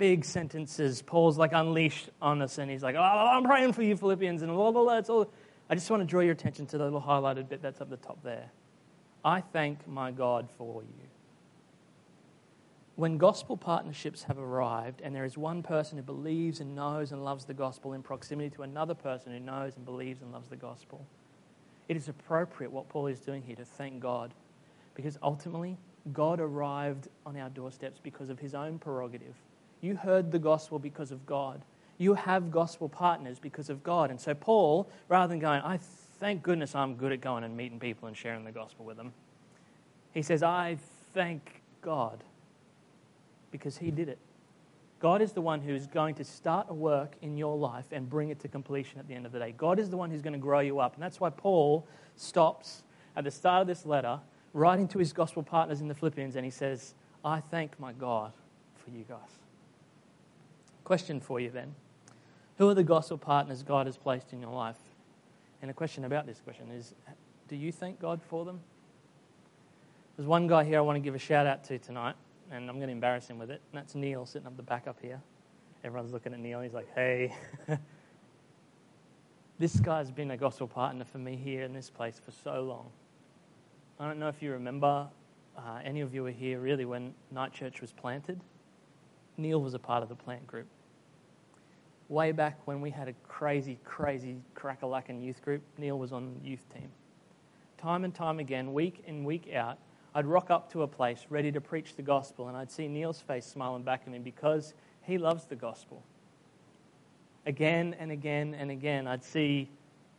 Big 0.01 0.25
sentences. 0.25 1.01
Paul's 1.03 1.38
like 1.38 1.51
unleashed 1.53 2.10
on 2.22 2.41
us, 2.41 2.58
and 2.58 2.72
he's 2.72 2.81
like, 2.81 2.96
oh, 2.96 3.01
I'm 3.01 3.43
praying 3.43 3.74
for 3.74 3.84
you, 3.84 3.96
Philippians, 3.96 4.41
and 4.41 4.51
blah, 4.51 4.72
blah, 4.72 4.84
blah. 4.84 4.98
It's 4.98 5.10
all. 5.10 5.31
I 5.70 5.75
just 5.75 5.89
want 5.91 6.01
to 6.01 6.08
draw 6.08 6.22
your 6.22 6.34
attention 6.34 6.65
to 6.67 6.77
the 6.77 6.84
little 6.84 7.01
highlighted 7.01 7.48
bit 7.48 7.62
that's 7.62 7.79
up 7.79 7.89
the 7.89 7.98
top 7.98 8.22
there. 8.24 8.51
I 9.24 9.41
thank 9.41 9.88
my 9.88 10.12
God 10.12 10.50
for 10.58 10.81
you 10.81 11.12
when 13.01 13.17
gospel 13.17 13.58
partnerships 13.58 14.24
have 14.24 14.38
arrived 14.38 15.01
and 15.01 15.15
there 15.15 15.25
is 15.25 15.38
one 15.38 15.63
person 15.63 15.98
who 15.98 16.03
believes 16.03 16.60
and 16.60 16.75
knows 16.75 17.12
and 17.12 17.24
loves 17.24 17.46
the 17.46 17.53
gospel 17.53 17.93
in 17.93 18.03
proximity 18.03 18.50
to 18.50 18.62
another 18.62 18.93
person 18.93 19.34
who 19.34 19.39
knows 19.39 19.75
and 19.75 19.86
believes 19.86 20.22
and 20.22 20.31
loves 20.31 20.50
the 20.50 20.55
gospel, 20.55 21.03
it 21.89 21.98
is 21.98 22.10
appropriate 22.10 22.72
what 22.72 22.89
Paul 22.89 23.08
is 23.08 23.20
doing 23.20 23.41
here 23.41 23.55
to 23.55 23.65
thank 23.65 24.00
God 24.00 24.34
because 24.93 25.17
ultimately 25.24 25.77
God 26.13 26.39
arrived 26.39 27.08
on 27.25 27.38
our 27.38 27.50
doorsteps 27.50 28.00
because 28.03 28.29
of 28.29 28.39
his 28.39 28.53
own 28.53 28.77
prerogative. 28.77 29.36
You 29.81 29.95
heard 29.95 30.31
the 30.31 30.39
gospel 30.39 30.79
because 30.79 31.11
of 31.11 31.25
God. 31.25 31.61
You 31.97 32.13
have 32.13 32.51
gospel 32.51 32.88
partners 32.88 33.39
because 33.39 33.69
of 33.69 33.83
God. 33.83 34.09
And 34.09 34.19
so, 34.19 34.33
Paul, 34.33 34.89
rather 35.09 35.29
than 35.29 35.39
going, 35.39 35.61
I 35.61 35.79
thank 36.19 36.43
goodness 36.43 36.75
I'm 36.75 36.95
good 36.95 37.11
at 37.11 37.21
going 37.21 37.43
and 37.43 37.57
meeting 37.57 37.79
people 37.79 38.07
and 38.07 38.15
sharing 38.15 38.43
the 38.43 38.51
gospel 38.51 38.85
with 38.85 38.97
them, 38.97 39.13
he 40.13 40.21
says, 40.21 40.43
I 40.43 40.77
thank 41.13 41.61
God 41.81 42.23
because 43.51 43.77
he 43.77 43.91
did 43.91 44.07
it. 44.07 44.19
God 45.00 45.21
is 45.21 45.31
the 45.31 45.41
one 45.41 45.61
who's 45.61 45.88
going 45.88 46.13
to 46.15 46.23
start 46.23 46.67
a 46.69 46.73
work 46.73 47.15
in 47.23 47.35
your 47.35 47.57
life 47.57 47.85
and 47.91 48.07
bring 48.07 48.29
it 48.29 48.39
to 48.41 48.47
completion 48.47 49.00
at 49.00 49.07
the 49.07 49.15
end 49.15 49.25
of 49.25 49.31
the 49.31 49.39
day. 49.39 49.53
God 49.57 49.79
is 49.79 49.89
the 49.89 49.97
one 49.97 50.11
who's 50.11 50.21
going 50.21 50.33
to 50.33 50.39
grow 50.39 50.59
you 50.59 50.79
up. 50.79 50.93
And 50.93 51.01
that's 51.01 51.19
why 51.19 51.31
Paul 51.31 51.88
stops 52.15 52.83
at 53.15 53.23
the 53.23 53.31
start 53.31 53.61
of 53.61 53.67
this 53.67 53.85
letter, 53.85 54.19
writing 54.53 54.88
to 54.89 55.00
his 55.00 55.11
gospel 55.11 55.41
partners 55.41 55.81
in 55.81 55.88
the 55.88 55.95
Philippians, 55.95 56.35
and 56.35 56.45
he 56.45 56.51
says, 56.51 56.93
I 57.25 57.39
thank 57.39 57.79
my 57.79 57.93
God 57.93 58.31
for 58.75 58.91
you 58.91 59.03
guys. 59.09 59.40
Question 60.91 61.21
for 61.21 61.39
you 61.39 61.50
then 61.50 61.74
Who 62.57 62.67
are 62.67 62.74
the 62.74 62.83
gospel 62.83 63.17
partners 63.17 63.63
God 63.63 63.86
has 63.86 63.95
placed 63.95 64.33
in 64.33 64.41
your 64.41 64.51
life? 64.51 64.75
And 65.62 65.71
a 65.71 65.74
question 65.74 66.03
about 66.03 66.25
this 66.25 66.41
question 66.41 66.69
is 66.69 66.93
Do 67.48 67.55
you 67.55 67.71
thank 67.71 67.98
God 68.01 68.19
for 68.21 68.43
them? 68.43 68.60
There's 70.17 70.27
one 70.27 70.48
guy 70.48 70.65
here 70.65 70.79
I 70.79 70.81
want 70.81 70.98
to 70.98 71.00
give 71.00 71.15
a 71.15 71.17
shout 71.17 71.48
out 71.48 71.63
to 71.63 71.79
tonight 71.79 72.15
and 72.51 72.69
I'm 72.69 72.75
going 72.75 72.89
to 72.89 72.91
embarrass 72.91 73.29
him 73.29 73.39
with 73.39 73.50
it. 73.50 73.62
And 73.71 73.79
that's 73.79 73.95
Neil 73.95 74.25
sitting 74.25 74.45
up 74.45 74.57
the 74.57 74.63
back 74.63 74.86
up 74.86 74.98
here. 75.01 75.21
Everyone's 75.86 76.12
looking 76.12 76.33
at 76.33 76.39
Neil. 76.41 76.60
He's 76.60 76.74
like, 76.74 76.93
hey. 76.93 77.33
this 79.60 79.77
guy's 79.77 80.12
been 80.12 80.31
a 80.31 80.38
gospel 80.38 80.67
partner 80.67 81.05
for 81.05 81.19
me 81.19 81.38
here 81.38 81.63
in 81.63 81.71
this 81.74 81.89
place 81.89 82.19
for 82.19 82.31
so 82.31 82.63
long. 82.63 82.89
I 83.98 84.10
don't 84.10 84.19
know 84.19 84.27
if 84.27 84.41
you 84.41 84.51
remember, 84.51 85.07
uh, 85.57 85.79
any 85.86 86.01
of 86.01 86.13
you 86.13 86.24
were 86.24 86.31
here 86.31 86.60
really 86.60 86.83
when 86.83 87.13
Night 87.31 87.53
Church 87.53 87.79
was 87.79 87.93
planted. 87.93 88.41
Neil 89.38 89.62
was 89.62 89.74
a 89.74 89.79
part 89.79 90.03
of 90.03 90.10
the 90.10 90.15
plant 90.15 90.45
group. 90.45 90.67
Way 92.12 92.34
back 92.34 92.60
when 92.65 92.82
we 92.82 92.89
had 92.89 93.08
a 93.08 93.13
crazy, 93.30 93.80
crazy 93.86 94.36
crack-a-lackin' 94.53 95.22
youth 95.22 95.41
group, 95.41 95.62
Neil 95.77 95.98
was 95.98 96.12
on 96.12 96.34
the 96.34 96.50
youth 96.50 96.65
team. 96.74 96.89
Time 97.77 98.03
and 98.03 98.13
time 98.13 98.39
again, 98.39 98.74
week 98.74 99.01
in, 99.08 99.24
week 99.24 99.53
out, 99.53 99.77
I'd 100.13 100.25
rock 100.25 100.50
up 100.50 100.70
to 100.74 100.82
a 100.82 100.88
place 100.89 101.25
ready 101.30 101.53
to 101.53 101.62
preach 101.62 101.96
the 101.96 102.01
gospel, 102.01 102.50
and 102.50 102.58
I'd 102.58 102.70
see 102.70 102.89
Neil's 102.89 103.22
face 103.22 103.46
smiling 103.46 103.84
back 103.84 104.01
at 104.06 104.12
me 104.12 104.20
because 104.20 104.74
he 105.03 105.18
loves 105.18 105.46
the 105.46 105.56
gospel. 105.56 106.03
Again 107.46 107.96
and 107.98 108.12
again 108.12 108.56
and 108.56 108.72
again, 108.72 109.08
I'd 109.08 109.24
see 109.24 109.70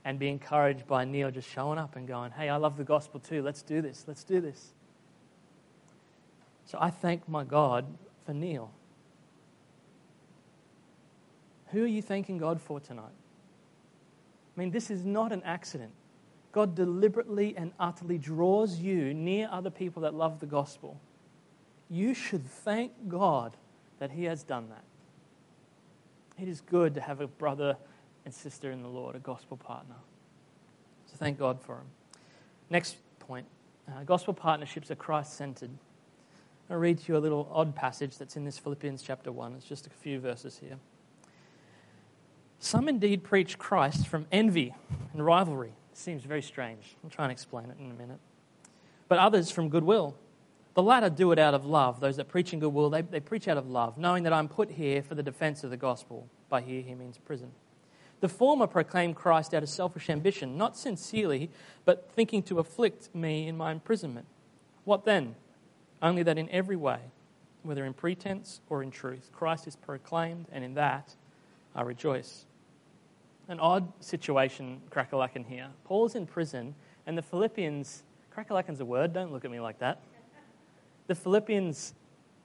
and 0.06 0.18
be 0.18 0.30
encouraged 0.30 0.86
by 0.86 1.04
Neil 1.04 1.30
just 1.30 1.50
showing 1.50 1.78
up 1.78 1.96
and 1.96 2.08
going, 2.08 2.30
Hey, 2.30 2.48
I 2.48 2.56
love 2.56 2.78
the 2.78 2.84
gospel 2.84 3.20
too. 3.20 3.42
Let's 3.42 3.60
do 3.60 3.82
this. 3.82 4.04
Let's 4.08 4.24
do 4.24 4.40
this. 4.40 4.72
So 6.64 6.78
I 6.80 6.88
thank 6.88 7.28
my 7.28 7.44
God 7.44 7.84
for 8.24 8.32
Neil. 8.32 8.72
Who 11.72 11.84
are 11.84 11.88
you 11.88 12.02
thanking 12.02 12.38
God 12.38 12.60
for 12.60 12.80
tonight? 12.80 13.04
I 14.56 14.60
mean, 14.60 14.70
this 14.70 14.90
is 14.90 15.04
not 15.04 15.32
an 15.32 15.42
accident. 15.44 15.92
God 16.52 16.74
deliberately 16.74 17.54
and 17.56 17.72
utterly 17.80 18.18
draws 18.18 18.78
you 18.78 19.14
near 19.14 19.48
other 19.50 19.70
people 19.70 20.02
that 20.02 20.14
love 20.14 20.38
the 20.40 20.46
gospel, 20.46 21.00
you 21.88 22.12
should 22.12 22.46
thank 22.46 22.92
God 23.08 23.56
that 23.98 24.10
He 24.10 24.24
has 24.24 24.42
done 24.42 24.68
that. 24.68 24.84
It 26.42 26.48
is 26.48 26.60
good 26.60 26.94
to 26.94 27.00
have 27.00 27.20
a 27.20 27.26
brother 27.26 27.76
and 28.24 28.32
sister 28.32 28.70
in 28.70 28.82
the 28.82 28.88
Lord, 28.88 29.16
a 29.16 29.18
gospel 29.18 29.56
partner. 29.56 29.96
So 31.06 31.16
thank 31.16 31.38
God 31.38 31.60
for 31.60 31.76
them. 31.76 31.86
Next 32.68 32.96
point 33.18 33.46
uh, 33.88 34.04
gospel 34.04 34.34
partnerships 34.34 34.90
are 34.90 34.94
Christ 34.94 35.34
centered. 35.34 35.70
I'll 36.70 36.76
read 36.76 36.98
to 36.98 37.12
you 37.12 37.18
a 37.18 37.20
little 37.20 37.50
odd 37.52 37.74
passage 37.74 38.16
that's 38.16 38.36
in 38.36 38.44
this 38.44 38.58
Philippians 38.58 39.02
chapter 39.02 39.32
1. 39.32 39.54
It's 39.54 39.66
just 39.66 39.86
a 39.86 39.90
few 39.90 40.20
verses 40.20 40.58
here. 40.58 40.78
Some 42.62 42.88
indeed 42.88 43.24
preach 43.24 43.58
Christ 43.58 44.06
from 44.06 44.24
envy 44.30 44.72
and 45.12 45.26
rivalry 45.26 45.72
It 45.90 45.98
seems 45.98 46.22
very 46.22 46.42
strange. 46.42 46.94
I'll 47.02 47.10
try 47.10 47.24
and 47.24 47.32
explain 47.32 47.64
it 47.64 47.76
in 47.76 47.90
a 47.90 47.94
minute. 47.94 48.20
But 49.08 49.18
others 49.18 49.50
from 49.50 49.68
goodwill. 49.68 50.14
The 50.74 50.82
latter 50.82 51.10
do 51.10 51.32
it 51.32 51.40
out 51.40 51.54
of 51.54 51.66
love. 51.66 51.98
Those 51.98 52.16
that 52.18 52.28
preach 52.28 52.52
in 52.52 52.60
goodwill, 52.60 52.88
they, 52.88 53.02
they 53.02 53.18
preach 53.18 53.48
out 53.48 53.56
of 53.56 53.68
love, 53.68 53.98
knowing 53.98 54.22
that 54.22 54.32
I'm 54.32 54.46
put 54.46 54.70
here 54.70 55.02
for 55.02 55.16
the 55.16 55.24
defense 55.24 55.64
of 55.64 55.70
the 55.70 55.76
gospel. 55.76 56.28
By 56.48 56.60
here, 56.60 56.82
he 56.82 56.94
means 56.94 57.18
prison. 57.18 57.50
The 58.20 58.28
former 58.28 58.68
proclaim 58.68 59.12
Christ 59.12 59.52
out 59.54 59.64
of 59.64 59.68
selfish 59.68 60.08
ambition, 60.08 60.56
not 60.56 60.76
sincerely, 60.76 61.50
but 61.84 62.12
thinking 62.12 62.44
to 62.44 62.60
afflict 62.60 63.12
me 63.12 63.48
in 63.48 63.56
my 63.56 63.72
imprisonment. 63.72 64.26
What 64.84 65.04
then? 65.04 65.34
Only 66.00 66.22
that 66.22 66.38
in 66.38 66.48
every 66.50 66.76
way, 66.76 67.00
whether 67.64 67.84
in 67.84 67.92
pretense 67.92 68.60
or 68.70 68.84
in 68.84 68.92
truth, 68.92 69.30
Christ 69.32 69.66
is 69.66 69.74
proclaimed, 69.74 70.46
and 70.52 70.62
in 70.62 70.74
that 70.74 71.16
I 71.74 71.82
rejoice 71.82 72.46
an 73.52 73.60
odd 73.60 73.92
situation, 74.00 74.80
Crackalacan 74.90 75.46
here. 75.46 75.68
Paul's 75.84 76.14
in 76.14 76.26
prison, 76.26 76.74
and 77.06 77.16
the 77.16 77.22
Philippians, 77.22 78.02
Crackalacan's 78.34 78.80
a 78.80 78.84
word, 78.84 79.12
don't 79.12 79.30
look 79.30 79.44
at 79.44 79.50
me 79.50 79.60
like 79.60 79.78
that. 79.78 80.00
The 81.06 81.14
Philippians 81.14 81.94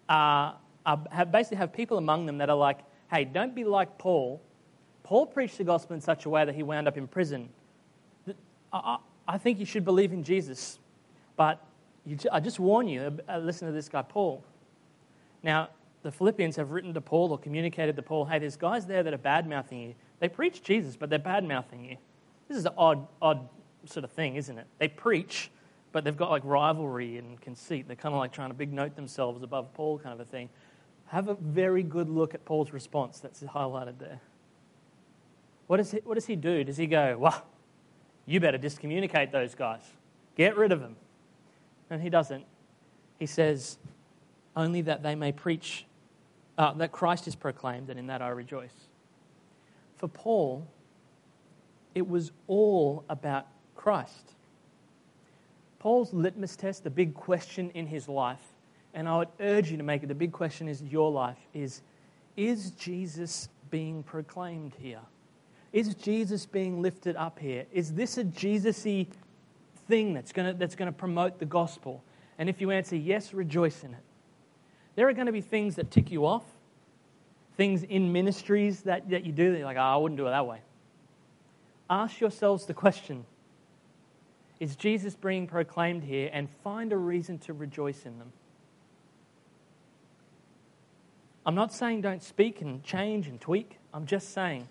are, 0.09 0.57
are, 0.85 0.99
have, 1.11 1.31
basically 1.31 1.57
have 1.57 1.71
people 1.71 1.97
among 1.97 2.25
them 2.25 2.37
that 2.39 2.49
are 2.49 2.57
like, 2.57 2.79
hey, 3.09 3.23
don't 3.23 3.55
be 3.55 3.63
like 3.63 3.97
Paul. 3.97 4.41
Paul 5.03 5.25
preached 5.25 5.57
the 5.57 5.63
gospel 5.63 5.95
in 5.95 6.01
such 6.01 6.25
a 6.25 6.29
way 6.29 6.43
that 6.43 6.53
he 6.53 6.61
wound 6.61 6.87
up 6.87 6.97
in 6.97 7.07
prison. 7.07 7.49
I, 8.73 8.97
I 9.25 9.37
think 9.37 9.59
you 9.59 9.65
should 9.65 9.85
believe 9.85 10.11
in 10.11 10.23
Jesus, 10.23 10.77
but 11.37 11.65
you, 12.05 12.17
I 12.31 12.41
just 12.41 12.59
warn 12.59 12.89
you, 12.89 13.17
uh, 13.29 13.37
listen 13.37 13.67
to 13.67 13.73
this 13.73 13.87
guy, 13.87 14.01
Paul. 14.01 14.43
Now, 15.41 15.69
the 16.03 16.11
Philippians 16.11 16.57
have 16.57 16.71
written 16.71 16.93
to 16.93 17.01
Paul 17.01 17.31
or 17.31 17.37
communicated 17.37 17.95
to 17.95 18.01
Paul, 18.01 18.25
hey, 18.25 18.39
there's 18.39 18.57
guys 18.57 18.85
there 18.85 19.03
that 19.03 19.13
are 19.13 19.17
bad 19.17 19.47
mouthing 19.47 19.79
you. 19.79 19.95
They 20.19 20.29
preach 20.29 20.63
Jesus, 20.63 20.95
but 20.95 21.09
they're 21.09 21.19
bad 21.19 21.47
mouthing 21.47 21.86
you. 21.86 21.97
This 22.47 22.57
is 22.57 22.65
an 22.65 22.74
odd, 22.77 23.07
odd 23.21 23.47
sort 23.86 24.03
of 24.03 24.12
thing, 24.12 24.36
isn't 24.36 24.57
it? 24.57 24.65
They 24.79 24.88
preach, 24.88 25.51
but 25.91 26.03
they've 26.03 26.17
got 26.17 26.29
like 26.29 26.43
rivalry 26.45 27.17
and 27.17 27.39
conceit. 27.41 27.88
They're 27.88 27.95
kind 27.95 28.13
of 28.13 28.19
like 28.19 28.31
trying 28.31 28.50
to 28.50 28.55
big 28.55 28.74
note 28.74 28.95
themselves 28.95 29.43
above 29.43 29.74
Paul, 29.74 30.00
kind 30.00 30.13
of 30.13 30.19
a 30.19 30.29
thing. 30.29 30.50
Have 31.07 31.27
a 31.27 31.36
very 31.36 31.83
good 31.83 32.09
look 32.09 32.33
at 32.33 32.43
Paul's 32.45 32.71
response 32.71 33.19
that's 33.19 33.41
highlighted 33.41 34.00
there. 34.00 34.19
What 35.67 35.77
does 35.77 35.91
he, 35.91 35.97
what 36.03 36.15
does 36.15 36.25
he 36.25 36.36
do? 36.36 36.63
Does 36.63 36.77
he 36.77 36.88
go, 36.88 37.17
well, 37.17 37.45
you 38.25 38.39
better 38.39 38.57
discommunicate 38.57 39.31
those 39.31 39.55
guys, 39.55 39.81
get 40.36 40.57
rid 40.57 40.71
of 40.71 40.79
them? 40.79 40.95
And 41.89 42.01
he 42.01 42.09
doesn't. 42.09 42.45
He 43.19 43.25
says, 43.25 43.77
only 44.55 44.81
that 44.81 45.03
they 45.03 45.15
may 45.15 45.31
preach, 45.31 45.86
uh, 46.57 46.74
that 46.74 46.91
Christ 46.91 47.27
is 47.27 47.36
proclaimed, 47.36 47.89
and 47.89 48.00
in 48.00 48.07
that 48.07 48.21
I 48.21 48.29
rejoice. 48.29 48.87
For 49.98 50.08
Paul, 50.08 50.68
it 51.96 52.08
was 52.08 52.32
all 52.48 53.04
about 53.10 53.48
Christ. 53.75 54.34
Paul's 55.80 56.13
litmus 56.13 56.56
test, 56.56 56.84
the 56.84 56.89
big 56.89 57.13
question 57.13 57.72
in 57.74 57.88
his 57.88 58.08
life, 58.08 58.54
and 58.94 59.08
I 59.08 59.18
would 59.18 59.30
urge 59.39 59.72
you 59.72 59.77
to 59.77 59.84
make 59.84 60.04
it 60.04 60.08
the 60.08 60.16
big 60.16 60.32
question 60.32 60.68
is 60.68 60.82
your 60.82 61.12
life 61.12 61.38
is 61.54 61.82
is 62.36 62.72
Jesus 62.72 63.50
being 63.72 64.04
proclaimed 64.04 64.74
here? 64.80 65.01
Is 65.74 65.96
Jesus 65.96 66.46
being 66.46 66.82
lifted 66.82 67.16
up 67.16 67.39
here? 67.39 67.66
Is 67.72 67.94
this 67.94 68.18
a 68.18 68.24
Jesus-y 68.24 69.08
thing 69.88 70.13
that's 70.13 70.32
going 70.32 70.54
to, 70.54 70.58
that's 70.58 70.75
going 70.75 70.92
to 70.92 70.98
promote 70.98 71.39
the 71.39 71.46
gospel? 71.46 72.04
And 72.38 72.48
if 72.48 72.62
you 72.62 72.72
answer 72.72 72.96
yes, 72.96 73.34
rejoice 73.34 73.84
in 73.84 73.94
it. 73.94 74.04
There 74.96 75.08
are 75.10 75.13
going 75.13 75.25
to 75.25 75.32
be 75.32 75.42
things 75.42 75.75
that 75.75 75.89
tick 75.92 76.12
you 76.12 76.25
off 76.25 76.44
things 77.57 77.83
in 77.83 78.13
ministries 78.13 78.81
that, 78.81 79.09
that 79.09 79.25
you 79.25 79.31
do 79.31 79.51
that 79.51 79.57
you're 79.57 79.67
like, 79.67 79.77
oh, 79.77 79.81
I 79.81 79.97
wouldn't 79.97 80.17
do 80.17 80.27
it 80.27 80.31
that 80.31 80.47
way. 80.47 80.61
Ask 81.89 82.19
yourselves 82.19 82.65
the 82.65 82.73
question 82.73 83.25
Is 84.59 84.75
Jesus 84.75 85.15
being 85.15 85.47
proclaimed 85.47 86.03
here? 86.03 86.29
And 86.31 86.47
find 86.63 86.93
a 86.93 86.97
reason 86.97 87.39
to 87.39 87.53
rejoice 87.53 88.05
in 88.05 88.19
them. 88.19 88.31
I'm 91.45 91.55
not 91.55 91.73
saying 91.73 92.01
don't 92.01 92.23
speak 92.23 92.61
and 92.61 92.83
change 92.83 93.27
and 93.27 93.39
tweak. 93.39 93.77
I'm 93.93 94.05
just 94.05 94.33
saying 94.33 94.67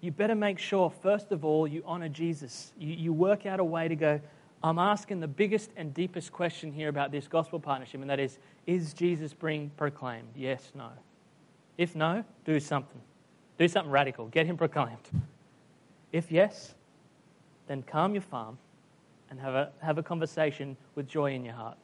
you 0.00 0.10
better 0.10 0.34
make 0.34 0.58
sure, 0.58 0.90
first 0.90 1.30
of 1.30 1.44
all, 1.44 1.66
you 1.66 1.82
honor 1.86 2.08
Jesus. 2.08 2.72
You, 2.78 2.94
you 2.94 3.12
work 3.12 3.46
out 3.46 3.60
a 3.60 3.64
way 3.64 3.86
to 3.86 3.94
go, 3.94 4.20
I'm 4.62 4.78
asking 4.78 5.20
the 5.20 5.28
biggest 5.28 5.70
and 5.76 5.92
deepest 5.92 6.32
question 6.32 6.72
here 6.72 6.88
about 6.88 7.12
this 7.12 7.28
gospel 7.28 7.60
partnership, 7.60 8.00
and 8.00 8.10
that 8.10 8.20
is 8.20 8.38
Is 8.66 8.94
Jesus 8.94 9.32
being 9.32 9.70
proclaimed? 9.76 10.28
Yes, 10.36 10.72
no. 10.74 10.90
If 11.82 11.96
no, 11.96 12.24
do 12.44 12.60
something. 12.60 13.00
Do 13.58 13.66
something 13.66 13.90
radical. 13.90 14.26
Get 14.26 14.46
him 14.46 14.56
proclaimed. 14.56 15.00
If 16.12 16.30
yes, 16.30 16.74
then 17.66 17.82
calm 17.82 18.12
your 18.14 18.22
farm 18.22 18.56
and 19.28 19.40
have 19.40 19.54
a, 19.54 19.72
have 19.80 19.98
a 19.98 20.02
conversation 20.02 20.76
with 20.94 21.08
joy 21.08 21.34
in 21.34 21.44
your 21.44 21.54
heart. 21.54 21.76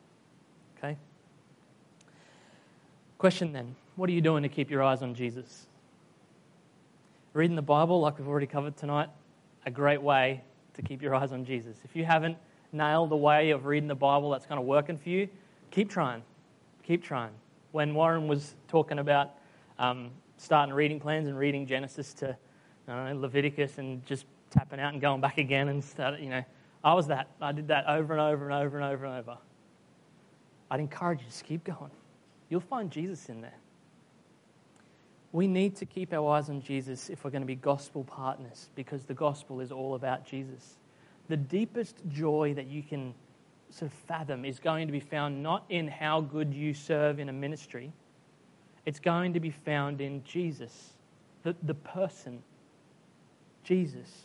Okay? 0.76 0.96
Question 3.18 3.52
then 3.52 3.74
What 3.96 4.08
are 4.08 4.12
you 4.12 4.20
doing 4.20 4.44
to 4.44 4.48
keep 4.48 4.70
your 4.70 4.84
eyes 4.84 5.02
on 5.02 5.16
Jesus? 5.16 5.66
Reading 7.32 7.56
the 7.56 7.62
Bible, 7.62 8.00
like 8.00 8.20
we've 8.20 8.28
already 8.28 8.46
covered 8.46 8.76
tonight, 8.76 9.08
a 9.66 9.70
great 9.72 10.00
way 10.00 10.42
to 10.74 10.82
keep 10.82 11.02
your 11.02 11.16
eyes 11.16 11.32
on 11.32 11.44
Jesus. 11.44 11.76
If 11.84 11.96
you 11.96 12.04
haven't 12.04 12.36
nailed 12.70 13.10
the 13.10 13.16
way 13.16 13.50
of 13.50 13.66
reading 13.66 13.88
the 13.88 13.96
Bible 13.96 14.30
that's 14.30 14.46
kind 14.46 14.60
of 14.60 14.64
working 14.64 14.96
for 14.96 15.08
you, 15.08 15.28
keep 15.72 15.90
trying. 15.90 16.22
Keep 16.84 17.02
trying. 17.02 17.32
When 17.72 17.94
Warren 17.94 18.28
was 18.28 18.54
talking 18.68 19.00
about 19.00 19.37
um, 19.78 20.10
starting 20.36 20.74
reading 20.74 21.00
plans 21.00 21.28
and 21.28 21.38
reading 21.38 21.66
Genesis 21.66 22.14
to 22.14 22.36
Leviticus 22.86 23.78
and 23.78 24.04
just 24.06 24.26
tapping 24.50 24.80
out 24.80 24.92
and 24.92 25.00
going 25.00 25.20
back 25.20 25.38
again 25.38 25.68
and 25.68 25.82
start, 25.82 26.20
you 26.20 26.30
know, 26.30 26.44
I 26.82 26.94
was 26.94 27.08
that. 27.08 27.28
I 27.40 27.52
did 27.52 27.68
that 27.68 27.86
over 27.86 28.12
and 28.12 28.20
over 28.20 28.44
and 28.44 28.54
over 28.54 28.78
and 28.78 28.86
over 28.86 29.04
and 29.04 29.14
over. 29.18 29.38
I'd 30.70 30.80
encourage 30.80 31.20
you 31.20 31.30
to 31.30 31.44
keep 31.44 31.64
going. 31.64 31.90
You'll 32.48 32.60
find 32.60 32.90
Jesus 32.90 33.28
in 33.28 33.40
there. 33.40 33.56
We 35.32 35.46
need 35.46 35.76
to 35.76 35.86
keep 35.86 36.12
our 36.12 36.30
eyes 36.30 36.48
on 36.48 36.62
Jesus 36.62 37.10
if 37.10 37.24
we're 37.24 37.30
going 37.30 37.42
to 37.42 37.46
be 37.46 37.54
gospel 37.54 38.04
partners 38.04 38.70
because 38.74 39.04
the 39.04 39.14
gospel 39.14 39.60
is 39.60 39.70
all 39.70 39.94
about 39.94 40.24
Jesus. 40.26 40.78
The 41.28 41.36
deepest 41.36 41.96
joy 42.08 42.54
that 42.54 42.66
you 42.66 42.82
can 42.82 43.14
sort 43.70 43.90
of 43.90 43.98
fathom 44.06 44.46
is 44.46 44.58
going 44.58 44.86
to 44.86 44.92
be 44.92 45.00
found 45.00 45.42
not 45.42 45.64
in 45.68 45.88
how 45.88 46.22
good 46.22 46.54
you 46.54 46.72
serve 46.72 47.18
in 47.18 47.28
a 47.28 47.32
ministry, 47.32 47.92
it's 48.88 49.00
going 49.00 49.34
to 49.34 49.38
be 49.38 49.50
found 49.50 50.00
in 50.00 50.24
Jesus, 50.24 50.94
the, 51.42 51.54
the 51.62 51.74
person, 51.74 52.42
Jesus. 53.62 54.24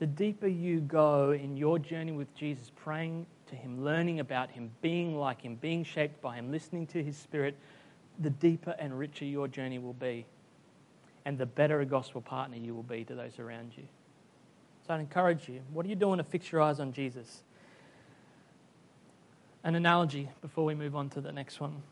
The 0.00 0.06
deeper 0.06 0.46
you 0.46 0.80
go 0.80 1.30
in 1.30 1.56
your 1.56 1.78
journey 1.78 2.12
with 2.12 2.34
Jesus, 2.34 2.70
praying 2.76 3.24
to 3.46 3.56
Him, 3.56 3.82
learning 3.82 4.20
about 4.20 4.50
Him, 4.50 4.70
being 4.82 5.16
like 5.16 5.40
Him, 5.40 5.54
being 5.54 5.82
shaped 5.82 6.20
by 6.20 6.34
Him, 6.34 6.52
listening 6.52 6.86
to 6.88 7.02
His 7.02 7.16
Spirit, 7.16 7.56
the 8.18 8.28
deeper 8.28 8.76
and 8.78 8.98
richer 8.98 9.24
your 9.24 9.48
journey 9.48 9.78
will 9.78 9.94
be. 9.94 10.26
And 11.24 11.38
the 11.38 11.46
better 11.46 11.80
a 11.80 11.86
gospel 11.86 12.20
partner 12.20 12.58
you 12.58 12.74
will 12.74 12.82
be 12.82 13.02
to 13.04 13.14
those 13.14 13.38
around 13.38 13.72
you. 13.78 13.84
So 14.86 14.92
I'd 14.92 15.00
encourage 15.00 15.48
you 15.48 15.62
what 15.72 15.86
are 15.86 15.88
you 15.88 15.96
doing 15.96 16.18
to 16.18 16.24
fix 16.24 16.52
your 16.52 16.60
eyes 16.60 16.80
on 16.80 16.92
Jesus? 16.92 17.44
An 19.64 19.74
analogy 19.74 20.28
before 20.42 20.66
we 20.66 20.74
move 20.74 20.94
on 20.94 21.08
to 21.08 21.22
the 21.22 21.32
next 21.32 21.60
one. 21.60 21.82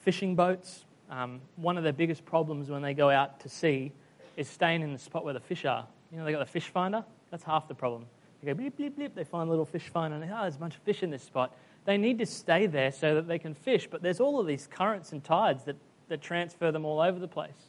Fishing 0.00 0.34
boats, 0.34 0.84
um, 1.10 1.40
one 1.56 1.76
of 1.76 1.84
their 1.84 1.92
biggest 1.92 2.24
problems 2.24 2.70
when 2.70 2.82
they 2.82 2.94
go 2.94 3.10
out 3.10 3.40
to 3.40 3.48
sea 3.48 3.92
is 4.36 4.48
staying 4.48 4.82
in 4.82 4.92
the 4.92 4.98
spot 4.98 5.24
where 5.24 5.34
the 5.34 5.40
fish 5.40 5.64
are. 5.64 5.86
You 6.10 6.18
know, 6.18 6.24
they 6.24 6.32
got 6.32 6.38
the 6.38 6.46
fish 6.46 6.68
finder, 6.68 7.04
that's 7.30 7.44
half 7.44 7.68
the 7.68 7.74
problem. 7.74 8.06
They 8.42 8.52
go 8.52 8.60
bleep, 8.60 8.72
bleep, 8.72 8.92
bleep. 8.92 9.14
they 9.14 9.24
find 9.24 9.48
a 9.48 9.50
little 9.50 9.66
fish 9.66 9.88
finder, 9.88 10.16
and 10.16 10.24
oh, 10.24 10.42
there's 10.42 10.56
a 10.56 10.58
bunch 10.58 10.74
of 10.74 10.82
fish 10.82 11.02
in 11.02 11.10
this 11.10 11.22
spot. 11.22 11.54
They 11.84 11.96
need 11.96 12.18
to 12.18 12.26
stay 12.26 12.66
there 12.66 12.92
so 12.92 13.14
that 13.14 13.28
they 13.28 13.38
can 13.38 13.54
fish, 13.54 13.88
but 13.90 14.02
there's 14.02 14.20
all 14.20 14.40
of 14.40 14.46
these 14.46 14.66
currents 14.66 15.12
and 15.12 15.22
tides 15.22 15.64
that, 15.64 15.76
that 16.08 16.22
transfer 16.22 16.72
them 16.72 16.84
all 16.84 17.00
over 17.00 17.18
the 17.18 17.28
place. 17.28 17.68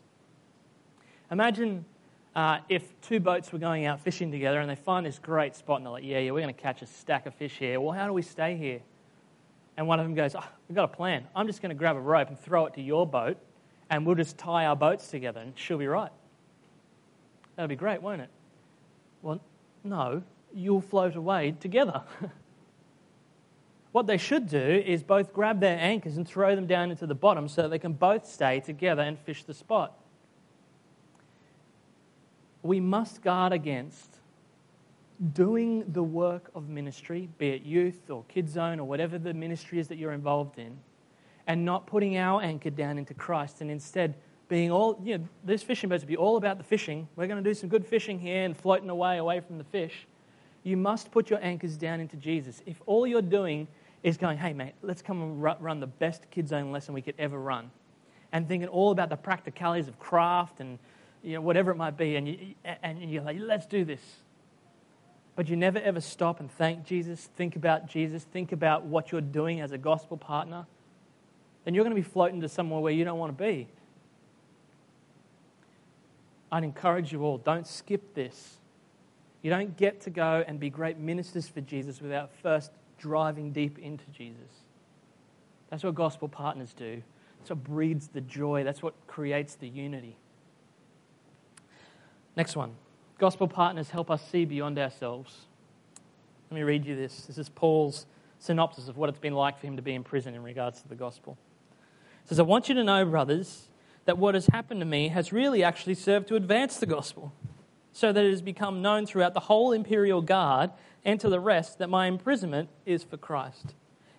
Imagine 1.31 1.85
uh, 2.35 2.59
if 2.69 2.99
two 3.01 3.19
boats 3.19 3.51
were 3.51 3.59
going 3.59 3.85
out 3.85 3.99
fishing 3.99 4.31
together 4.31 4.59
and 4.59 4.69
they 4.69 4.75
find 4.75 5.05
this 5.05 5.19
great 5.19 5.55
spot 5.55 5.77
and 5.77 5.85
they're 5.85 5.91
like, 5.91 6.03
yeah, 6.03 6.19
yeah, 6.19 6.31
we're 6.31 6.41
going 6.41 6.53
to 6.53 6.61
catch 6.61 6.81
a 6.81 6.85
stack 6.85 7.25
of 7.25 7.33
fish 7.35 7.57
here. 7.57 7.79
Well, 7.79 7.91
how 7.91 8.07
do 8.07 8.13
we 8.13 8.21
stay 8.21 8.55
here? 8.55 8.79
And 9.77 9.87
one 9.87 9.99
of 9.99 10.05
them 10.05 10.15
goes, 10.15 10.35
oh, 10.35 10.43
we've 10.71 10.75
got 10.77 10.85
a 10.85 10.95
plan. 10.95 11.27
I'm 11.35 11.47
just 11.47 11.61
going 11.61 11.71
to 11.71 11.75
grab 11.75 11.97
a 11.97 11.99
rope 11.99 12.29
and 12.29 12.39
throw 12.39 12.65
it 12.65 12.75
to 12.75 12.81
your 12.81 13.05
boat 13.05 13.35
and 13.89 14.05
we'll 14.05 14.15
just 14.15 14.37
tie 14.37 14.65
our 14.67 14.75
boats 14.77 15.09
together 15.09 15.41
and 15.41 15.51
she'll 15.57 15.77
be 15.77 15.87
right. 15.87 16.13
That'll 17.57 17.67
be 17.67 17.75
great, 17.75 18.01
won't 18.01 18.21
it? 18.21 18.29
Well, 19.21 19.41
no, 19.83 20.23
you'll 20.53 20.79
float 20.79 21.17
away 21.17 21.55
together. 21.59 22.03
what 23.91 24.07
they 24.07 24.15
should 24.15 24.47
do 24.47 24.57
is 24.57 25.03
both 25.03 25.33
grab 25.33 25.59
their 25.59 25.77
anchors 25.77 26.15
and 26.15 26.25
throw 26.25 26.55
them 26.55 26.67
down 26.67 26.89
into 26.89 27.05
the 27.05 27.15
bottom 27.15 27.49
so 27.49 27.63
that 27.63 27.67
they 27.67 27.79
can 27.79 27.91
both 27.91 28.25
stay 28.25 28.61
together 28.61 29.01
and 29.01 29.19
fish 29.19 29.43
the 29.43 29.53
spot 29.53 29.97
we 32.63 32.79
must 32.79 33.21
guard 33.21 33.53
against 33.53 34.20
doing 35.33 35.83
the 35.91 36.03
work 36.03 36.49
of 36.55 36.67
ministry, 36.67 37.29
be 37.37 37.49
it 37.49 37.63
youth 37.63 38.09
or 38.09 38.23
kids 38.27 38.53
zone 38.53 38.79
or 38.79 38.87
whatever 38.87 39.19
the 39.19 39.33
ministry 39.33 39.79
is 39.79 39.87
that 39.87 39.97
you're 39.97 40.13
involved 40.13 40.57
in, 40.57 40.77
and 41.47 41.63
not 41.63 41.85
putting 41.85 42.17
our 42.17 42.41
anchor 42.41 42.69
down 42.69 42.97
into 42.97 43.13
Christ 43.13 43.61
and 43.61 43.69
instead 43.69 44.15
being 44.47 44.69
all, 44.69 44.99
you 45.01 45.17
know, 45.17 45.27
these 45.45 45.63
fishing 45.63 45.89
boats 45.89 46.03
will 46.03 46.09
be 46.09 46.17
all 46.17 46.35
about 46.35 46.57
the 46.57 46.63
fishing. 46.63 47.07
We're 47.15 47.27
going 47.27 47.41
to 47.41 47.49
do 47.49 47.53
some 47.53 47.69
good 47.69 47.85
fishing 47.85 48.19
here 48.19 48.43
and 48.43 48.57
floating 48.57 48.89
away, 48.89 49.17
away 49.17 49.39
from 49.39 49.57
the 49.57 49.63
fish. 49.63 50.07
You 50.63 50.75
must 50.75 51.09
put 51.09 51.29
your 51.29 51.39
anchors 51.41 51.77
down 51.77 52.01
into 52.01 52.17
Jesus. 52.17 52.61
If 52.65 52.81
all 52.85 53.07
you're 53.07 53.21
doing 53.21 53.67
is 54.03 54.17
going, 54.17 54.37
hey, 54.37 54.51
mate, 54.51 54.73
let's 54.81 55.01
come 55.01 55.21
and 55.21 55.41
run 55.41 55.79
the 55.79 55.87
best 55.87 56.29
kids 56.31 56.49
zone 56.49 56.71
lesson 56.71 56.93
we 56.93 57.01
could 57.01 57.15
ever 57.17 57.39
run, 57.39 57.71
and 58.33 58.47
thinking 58.47 58.67
all 58.67 58.91
about 58.91 59.09
the 59.09 59.15
practicalities 59.15 59.87
of 59.87 59.97
craft 59.99 60.59
and 60.59 60.79
you 61.23 61.35
know, 61.35 61.41
whatever 61.41 61.71
it 61.71 61.77
might 61.77 61.95
be, 61.95 62.15
and, 62.15 62.27
you, 62.27 62.55
and 62.83 63.09
you're 63.09 63.23
like, 63.23 63.37
let's 63.39 63.67
do 63.67 63.85
this. 63.85 64.01
But 65.35 65.47
you 65.49 65.55
never 65.55 65.79
ever 65.79 66.01
stop 66.01 66.39
and 66.39 66.51
thank 66.51 66.85
Jesus, 66.85 67.29
think 67.35 67.55
about 67.55 67.87
Jesus, 67.87 68.23
think 68.23 68.51
about 68.51 68.85
what 68.85 69.11
you're 69.11 69.21
doing 69.21 69.61
as 69.61 69.71
a 69.71 69.77
gospel 69.77 70.17
partner, 70.17 70.65
then 71.63 71.73
you're 71.73 71.83
going 71.83 71.95
to 71.95 72.01
be 72.01 72.07
floating 72.07 72.41
to 72.41 72.49
somewhere 72.49 72.81
where 72.81 72.93
you 72.93 73.05
don't 73.05 73.19
want 73.19 73.37
to 73.37 73.43
be. 73.43 73.67
I'd 76.51 76.63
encourage 76.63 77.13
you 77.13 77.23
all 77.23 77.37
don't 77.37 77.65
skip 77.65 78.13
this. 78.13 78.57
You 79.41 79.49
don't 79.49 79.75
get 79.77 80.01
to 80.01 80.09
go 80.09 80.43
and 80.45 80.59
be 80.59 80.69
great 80.69 80.97
ministers 80.97 81.47
for 81.47 81.61
Jesus 81.61 82.01
without 82.01 82.31
first 82.43 82.71
driving 82.99 83.51
deep 83.51 83.79
into 83.79 84.05
Jesus. 84.11 84.51
That's 85.69 85.83
what 85.83 85.95
gospel 85.95 86.27
partners 86.27 86.73
do. 86.73 87.01
That's 87.39 87.49
what 87.49 87.63
breeds 87.63 88.09
the 88.09 88.21
joy, 88.21 88.63
that's 88.63 88.83
what 88.83 88.93
creates 89.07 89.55
the 89.55 89.67
unity. 89.67 90.17
Next 92.35 92.55
one. 92.55 92.75
Gospel 93.21 93.47
partners 93.47 93.91
help 93.91 94.09
us 94.09 94.19
see 94.31 94.45
beyond 94.45 94.79
ourselves. 94.79 95.45
Let 96.49 96.55
me 96.55 96.63
read 96.63 96.87
you 96.87 96.95
this. 96.95 97.27
This 97.27 97.37
is 97.37 97.49
Paul's 97.49 98.07
synopsis 98.39 98.87
of 98.87 98.97
what 98.97 99.09
it's 99.09 99.19
been 99.19 99.35
like 99.35 99.59
for 99.59 99.67
him 99.67 99.75
to 99.75 99.83
be 99.83 99.93
in 99.93 100.03
prison 100.03 100.33
in 100.33 100.41
regards 100.41 100.81
to 100.81 100.87
the 100.87 100.95
gospel. 100.95 101.37
He 102.23 102.29
says, 102.29 102.39
I 102.39 102.41
want 102.41 102.67
you 102.67 102.73
to 102.73 102.83
know, 102.83 103.05
brothers, 103.05 103.69
that 104.05 104.17
what 104.17 104.33
has 104.33 104.47
happened 104.47 104.79
to 104.81 104.87
me 104.87 105.09
has 105.09 105.31
really 105.31 105.63
actually 105.63 105.93
served 105.93 106.29
to 106.29 106.35
advance 106.35 106.77
the 106.77 106.87
gospel, 106.87 107.31
so 107.93 108.11
that 108.11 108.25
it 108.25 108.31
has 108.31 108.41
become 108.41 108.81
known 108.81 109.05
throughout 109.05 109.35
the 109.35 109.41
whole 109.41 109.71
imperial 109.71 110.23
guard 110.23 110.71
and 111.05 111.19
to 111.19 111.29
the 111.29 111.39
rest 111.39 111.77
that 111.77 111.91
my 111.91 112.07
imprisonment 112.07 112.69
is 112.87 113.03
for 113.03 113.17
Christ. 113.17 113.75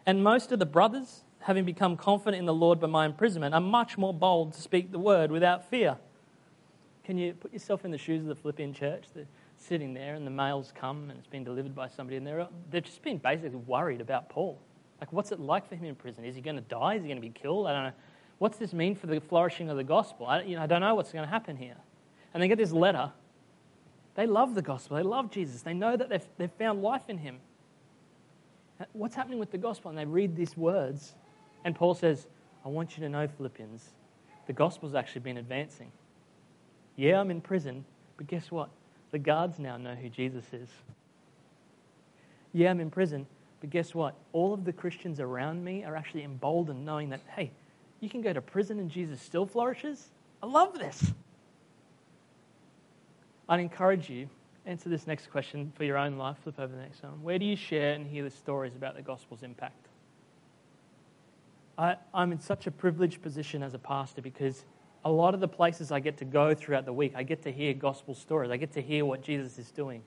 And 0.07 0.23
most 0.23 0.53
of 0.53 0.61
the 0.61 0.65
brothers, 0.65 1.25
having 1.41 1.65
become 1.65 1.97
confident 1.97 2.39
in 2.39 2.47
the 2.47 2.55
Lord 2.55 2.79
by 2.79 2.87
my 2.87 3.07
imprisonment, 3.07 3.53
are 3.53 3.61
much 3.61 3.99
more 3.99 4.15
bold 4.15 4.53
to 4.53 4.61
speak 4.61 4.93
the 4.93 5.01
word 5.01 5.33
without 5.33 5.69
fear. 5.69 5.97
Can 7.05 7.19
you 7.19 7.33
put 7.35 7.53
yourself 7.53 7.85
in 7.85 7.91
the 7.91 7.99
shoes 7.99 8.23
of 8.23 8.29
the 8.29 8.35
Philippian 8.35 8.73
church? 8.73 9.05
They're 9.15 9.27
sitting 9.57 9.93
there 9.93 10.15
and 10.15 10.27
the 10.27 10.31
mail's 10.31 10.73
come 10.75 11.11
and 11.11 11.19
it's 11.19 11.27
been 11.27 11.45
delivered 11.45 11.75
by 11.75 11.89
somebody 11.89 12.17
and 12.17 12.27
they're, 12.27 12.47
they've 12.71 12.85
just 12.85 13.03
been 13.03 13.19
basically 13.19 13.57
worried 13.57 14.01
about 14.01 14.29
Paul. 14.29 14.59
Like, 15.01 15.13
what's 15.13 15.33
it 15.33 15.41
like 15.41 15.69
for 15.69 15.75
him 15.75 15.85
in 15.85 15.97
prison? 15.97 16.25
Is 16.25 16.37
he 16.37 16.41
going 16.41 16.57
to 16.57 16.63
die? 16.63 16.95
Is 16.95 17.03
he 17.03 17.09
going 17.09 17.21
to 17.21 17.27
be 17.27 17.31
killed? 17.31 17.67
I 17.67 17.73
don't 17.73 17.85
know. 17.85 17.93
What's 18.39 18.57
this 18.57 18.73
mean 18.73 18.95
for 18.95 19.09
the 19.09 19.21
flourishing 19.21 19.69
of 19.69 19.77
the 19.77 19.85
gospel? 19.85 20.27
I, 20.27 20.43
you 20.43 20.57
know, 20.57 20.63
I 20.63 20.67
don't 20.67 20.81
know 20.81 20.95
what's 20.95 21.13
going 21.13 21.25
to 21.25 21.31
happen 21.31 21.57
here. 21.57 21.77
And 22.35 22.43
they 22.43 22.49
get 22.49 22.59
this 22.59 22.73
letter. 22.73 23.13
They 24.15 24.27
love 24.27 24.55
the 24.55 24.63
gospel. 24.63 24.97
They 24.97 25.03
love 25.03 25.31
Jesus. 25.31 25.63
They 25.63 25.75
know 25.75 25.97
that 25.97 26.09
they've, 26.09 26.27
they've 26.39 26.53
found 26.53 26.83
life 26.83 27.03
in 27.09 27.19
him. 27.19 27.39
Uh, 28.81 28.85
what's 28.93 29.15
happening 29.15 29.39
with 29.39 29.51
the 29.51 29.59
gospel? 29.59 29.89
And 29.89 29.99
they 29.99 30.05
read 30.05 30.37
these 30.37 30.57
words. 30.57 31.15
And 31.65 31.75
Paul 31.75 31.95
says, 31.95 32.27
I 32.65 32.69
want 32.69 32.97
you 32.97 33.03
to 33.03 33.09
know, 33.09 33.27
Philippians, 33.27 33.91
the 34.47 34.53
gospel's 34.53 34.95
actually 34.95 35.23
been 35.23 35.39
advancing. 35.39 35.91
Yeah, 36.97 37.21
I'm 37.21 37.31
in 37.31 37.41
prison, 37.41 37.85
but 38.17 38.27
guess 38.27 38.51
what? 38.51 38.69
The 39.11 39.19
guards 39.19 39.59
now 39.59 39.77
know 39.77 39.95
who 39.95 40.09
Jesus 40.09 40.45
is. 40.53 40.69
Yeah, 42.53 42.71
I'm 42.71 42.81
in 42.81 42.91
prison, 42.91 43.27
but 43.61 43.71
guess 43.71 43.95
what? 43.95 44.15
All 44.33 44.53
of 44.53 44.65
the 44.65 44.73
Christians 44.73 45.21
around 45.21 45.65
me 45.65 45.85
are 45.85 45.97
actually 45.97 46.25
emboldened 46.25 46.85
knowing 46.85 47.11
that, 47.11 47.21
hey, 47.35 47.51
you 48.01 48.09
can 48.09 48.21
go 48.21 48.33
to 48.33 48.41
prison 48.41 48.79
and 48.79 48.91
Jesus 48.91 49.23
still 49.23 49.47
flourishes. 49.47 50.11
I 50.43 50.47
love 50.47 50.79
this. 50.79 51.13
I'd 53.49 53.61
encourage 53.61 54.11
you, 54.11 54.29
answer 54.67 54.89
this 54.89 55.07
next 55.07 55.31
question 55.31 55.73
for 55.77 55.85
your 55.85 55.97
own 55.97 56.17
life. 56.17 56.37
Flip 56.43 56.59
over 56.59 56.75
the 56.75 56.81
next 56.81 57.03
one. 57.03 57.23
Where 57.23 57.39
do 57.39 57.45
you 57.45 57.57
share 57.57 57.95
and 57.95 58.07
hear 58.07 58.25
the 58.25 58.31
stories 58.31 58.75
about 58.75 58.97
the 58.97 59.03
gospel's 59.03 59.43
impact? 59.43 59.89
I, 61.79 61.97
I'm 62.13 62.33
in 62.33 62.41
such 62.41 62.67
a 62.67 62.71
privileged 62.71 63.23
position 63.23 63.63
as 63.63 63.75
a 63.75 63.79
pastor 63.79 64.23
because 64.23 64.65
a 65.05 65.11
lot 65.11 65.35
of 65.35 65.41
the 65.41 65.49
places 65.49 65.91
I 65.91 66.01
get 66.01 66.17
to 66.19 66.25
go 66.25 66.55
throughout 66.55 66.85
the 66.85 66.93
week, 66.93 67.13
I 67.17 67.23
get 67.23 67.43
to 67.43 67.53
hear 67.53 67.75
gospel 67.75 68.15
stories. 68.15 68.51
I 68.51 68.57
get 68.57 68.73
to 68.73 68.83
hear 68.83 69.05
what 69.05 69.23
Jesus 69.23 69.59
is 69.59 69.71
doing. 69.71 70.03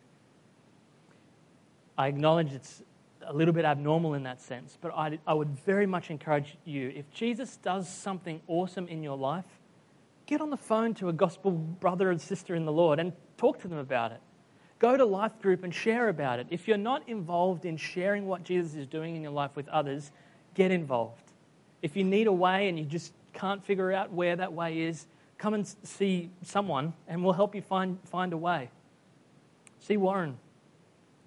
I 1.97 2.07
acknowledge 2.07 2.53
it's 2.53 2.81
a 3.27 3.33
little 3.33 3.53
bit 3.53 3.65
abnormal 3.65 4.13
in 4.13 4.23
that 4.23 4.41
sense, 4.41 4.77
but 4.79 4.93
I, 4.95 5.19
I 5.25 5.33
would 5.33 5.49
very 5.65 5.85
much 5.85 6.09
encourage 6.11 6.57
you 6.65 6.91
if 6.95 7.09
Jesus 7.11 7.57
does 7.57 7.89
something 7.89 8.41
awesome 8.47 8.87
in 8.87 9.01
your 9.01 9.17
life, 9.17 9.45
get 10.25 10.41
on 10.41 10.49
the 10.49 10.57
phone 10.57 10.93
to 10.95 11.09
a 11.09 11.13
gospel 11.13 11.51
brother 11.51 12.11
and 12.11 12.21
sister 12.21 12.55
in 12.55 12.65
the 12.65 12.71
Lord 12.71 12.99
and 12.99 13.13
talk 13.37 13.59
to 13.61 13.67
them 13.67 13.79
about 13.79 14.11
it. 14.11 14.19
Go 14.79 14.97
to 14.97 15.05
life 15.05 15.39
group 15.41 15.63
and 15.63 15.73
share 15.73 16.09
about 16.09 16.39
it. 16.39 16.47
If 16.49 16.67
you're 16.67 16.77
not 16.77 17.07
involved 17.07 17.65
in 17.65 17.77
sharing 17.77 18.27
what 18.27 18.43
Jesus 18.43 18.75
is 18.75 18.87
doing 18.87 19.15
in 19.15 19.21
your 19.21 19.31
life 19.31 19.55
with 19.55 19.67
others, 19.69 20.11
get 20.53 20.71
involved. 20.71 21.31
If 21.81 21.95
you 21.95 22.03
need 22.03 22.27
a 22.27 22.31
way 22.31 22.67
and 22.67 22.77
you 22.77 22.85
just 22.85 23.13
can't 23.35 23.63
figure 23.63 23.91
out 23.91 24.11
where 24.11 24.35
that 24.35 24.53
way 24.53 24.81
is, 24.81 25.05
come 25.37 25.53
and 25.53 25.67
see 25.83 26.31
someone 26.41 26.93
and 27.07 27.23
we'll 27.23 27.33
help 27.33 27.53
you 27.53 27.61
find, 27.61 27.99
find 28.05 28.33
a 28.33 28.37
way. 28.37 28.69
See 29.79 29.97
Warren. 29.97 30.37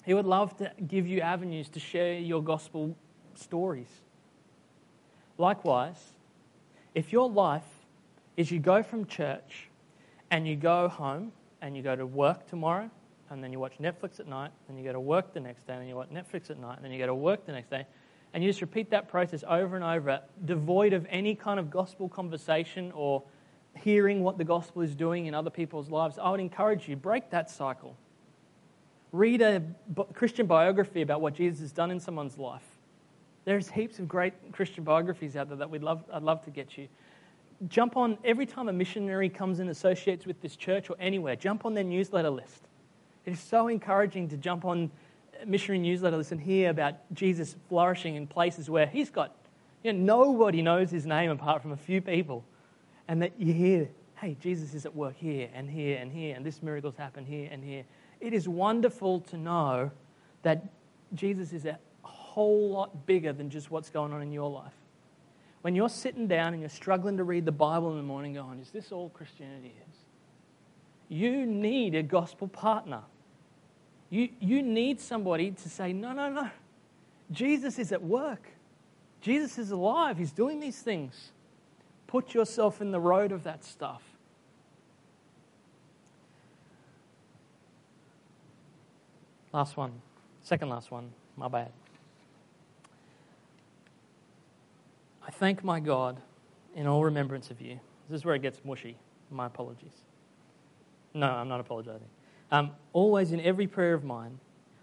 He 0.04 0.14
would 0.14 0.26
love 0.26 0.56
to 0.56 0.72
give 0.86 1.06
you 1.06 1.20
avenues 1.20 1.68
to 1.70 1.80
share 1.80 2.14
your 2.18 2.42
gospel 2.42 2.96
stories. 3.34 3.90
Likewise, 5.36 6.14
if 6.94 7.12
your 7.12 7.28
life 7.28 7.68
is 8.36 8.50
you 8.50 8.58
go 8.58 8.82
from 8.82 9.04
church 9.06 9.68
and 10.30 10.48
you 10.48 10.56
go 10.56 10.88
home 10.88 11.32
and 11.60 11.76
you 11.76 11.82
go 11.82 11.94
to 11.94 12.06
work 12.06 12.48
tomorrow 12.48 12.90
and 13.30 13.44
then 13.44 13.52
you 13.52 13.58
watch 13.58 13.74
Netflix 13.78 14.20
at 14.20 14.26
night, 14.26 14.50
and 14.68 14.78
you 14.78 14.84
go 14.84 14.92
to 14.92 15.00
work 15.00 15.34
the 15.34 15.40
next 15.40 15.66
day, 15.66 15.74
and 15.74 15.86
you 15.88 15.94
watch 15.94 16.08
Netflix 16.08 16.50
at 16.50 16.58
night, 16.58 16.76
and 16.76 16.84
then 16.84 16.92
you 16.92 16.98
go 16.98 17.06
to 17.06 17.14
work 17.14 17.44
the 17.44 17.52
next 17.52 17.68
day, 17.68 17.86
And 18.34 18.44
you 18.44 18.50
just 18.50 18.60
repeat 18.60 18.90
that 18.90 19.08
process 19.08 19.42
over 19.48 19.74
and 19.74 19.84
over, 19.84 20.20
devoid 20.44 20.92
of 20.92 21.06
any 21.08 21.34
kind 21.34 21.58
of 21.58 21.70
gospel 21.70 22.08
conversation 22.08 22.92
or 22.92 23.22
hearing 23.74 24.22
what 24.22 24.38
the 24.38 24.44
gospel 24.44 24.82
is 24.82 24.94
doing 24.94 25.26
in 25.26 25.34
other 25.34 25.50
people's 25.50 25.90
lives. 25.90 26.18
I 26.18 26.30
would 26.30 26.40
encourage 26.40 26.88
you, 26.88 26.96
break 26.96 27.30
that 27.30 27.50
cycle. 27.50 27.96
Read 29.12 29.40
a 29.40 29.62
Christian 30.12 30.46
biography 30.46 31.00
about 31.00 31.20
what 31.20 31.34
Jesus 31.34 31.60
has 31.60 31.72
done 31.72 31.90
in 31.90 31.98
someone's 31.98 32.36
life. 32.36 32.64
There's 33.44 33.70
heaps 33.70 33.98
of 33.98 34.08
great 34.08 34.34
Christian 34.52 34.84
biographies 34.84 35.34
out 35.34 35.48
there 35.48 35.56
that 35.56 35.70
we'd 35.70 35.82
love, 35.82 36.04
I'd 36.12 36.22
love 36.22 36.44
to 36.44 36.50
get 36.50 36.76
you. 36.76 36.88
Jump 37.68 37.96
on, 37.96 38.18
every 38.24 38.44
time 38.44 38.68
a 38.68 38.72
missionary 38.72 39.30
comes 39.30 39.58
and 39.58 39.70
associates 39.70 40.26
with 40.26 40.40
this 40.42 40.54
church 40.54 40.90
or 40.90 40.96
anywhere, 41.00 41.34
jump 41.34 41.64
on 41.64 41.72
their 41.72 41.84
newsletter 41.84 42.30
list. 42.30 42.68
It 43.24 43.32
is 43.32 43.40
so 43.40 43.68
encouraging 43.68 44.28
to 44.28 44.36
jump 44.36 44.64
on 44.64 44.90
missionary 45.46 45.78
newsletter 45.78 46.16
list 46.16 46.32
and 46.32 46.40
hear 46.40 46.70
about 46.70 46.94
Jesus 47.14 47.56
flourishing 47.68 48.16
in 48.16 48.26
places 48.26 48.68
where 48.68 48.86
he's 48.86 49.10
got, 49.10 49.34
you 49.82 49.92
know, 49.92 50.24
nobody 50.24 50.62
knows 50.62 50.90
his 50.90 51.06
name 51.06 51.30
apart 51.30 51.62
from 51.62 51.72
a 51.72 51.76
few 51.76 52.00
people. 52.00 52.44
And 53.06 53.22
that 53.22 53.32
you 53.38 53.52
hear, 53.52 53.88
hey, 54.16 54.36
Jesus 54.40 54.74
is 54.74 54.84
at 54.84 54.94
work 54.94 55.16
here 55.16 55.48
and 55.54 55.70
here 55.70 55.98
and 55.98 56.12
here, 56.12 56.36
and 56.36 56.44
this 56.44 56.62
miracle's 56.62 56.96
happened 56.96 57.26
here 57.26 57.48
and 57.50 57.64
here. 57.64 57.84
It 58.20 58.34
is 58.34 58.48
wonderful 58.48 59.20
to 59.20 59.36
know 59.36 59.90
that 60.42 60.64
Jesus 61.14 61.52
is 61.52 61.64
a 61.64 61.78
whole 62.02 62.70
lot 62.70 63.06
bigger 63.06 63.32
than 63.32 63.50
just 63.50 63.70
what's 63.70 63.90
going 63.90 64.12
on 64.12 64.22
in 64.22 64.32
your 64.32 64.50
life. 64.50 64.72
When 65.62 65.74
you're 65.74 65.88
sitting 65.88 66.28
down 66.28 66.52
and 66.52 66.60
you're 66.60 66.68
struggling 66.68 67.16
to 67.16 67.24
read 67.24 67.44
the 67.44 67.52
Bible 67.52 67.90
in 67.90 67.96
the 67.96 68.02
morning, 68.02 68.34
going, 68.34 68.60
is 68.60 68.70
this 68.70 68.92
all 68.92 69.08
Christianity 69.10 69.74
is? 69.88 69.96
You 71.08 71.46
need 71.46 71.94
a 71.94 72.02
gospel 72.02 72.48
partner. 72.48 73.02
You, 74.10 74.28
you 74.40 74.62
need 74.62 75.00
somebody 75.00 75.50
to 75.50 75.68
say, 75.68 75.92
no, 75.92 76.12
no, 76.12 76.30
no. 76.30 76.50
Jesus 77.30 77.78
is 77.78 77.92
at 77.92 78.02
work. 78.02 78.42
Jesus 79.20 79.58
is 79.58 79.70
alive. 79.70 80.16
He's 80.16 80.32
doing 80.32 80.60
these 80.60 80.80
things. 80.80 81.32
Put 82.06 82.32
yourself 82.32 82.80
in 82.80 82.90
the 82.90 83.00
road 83.00 83.32
of 83.32 83.44
that 83.44 83.64
stuff. 83.64 84.02
Last 89.52 89.76
one. 89.76 89.92
Second 90.42 90.70
last 90.70 90.90
one. 90.90 91.10
My 91.36 91.48
bad. 91.48 91.70
I 95.26 95.30
thank 95.30 95.62
my 95.62 95.80
God 95.80 96.16
in 96.74 96.86
all 96.86 97.04
remembrance 97.04 97.50
of 97.50 97.60
you. 97.60 97.78
This 98.08 98.20
is 98.20 98.24
where 98.24 98.34
it 98.34 98.42
gets 98.42 98.64
mushy. 98.64 98.96
My 99.30 99.46
apologies. 99.46 99.92
No, 101.12 101.26
I'm 101.26 101.48
not 101.48 101.60
apologizing. 101.60 102.08
Um, 102.50 102.70
always 102.92 103.32
in 103.32 103.40
every 103.40 103.66
prayer 103.66 103.94
of 103.94 104.04
mine, 104.04 104.38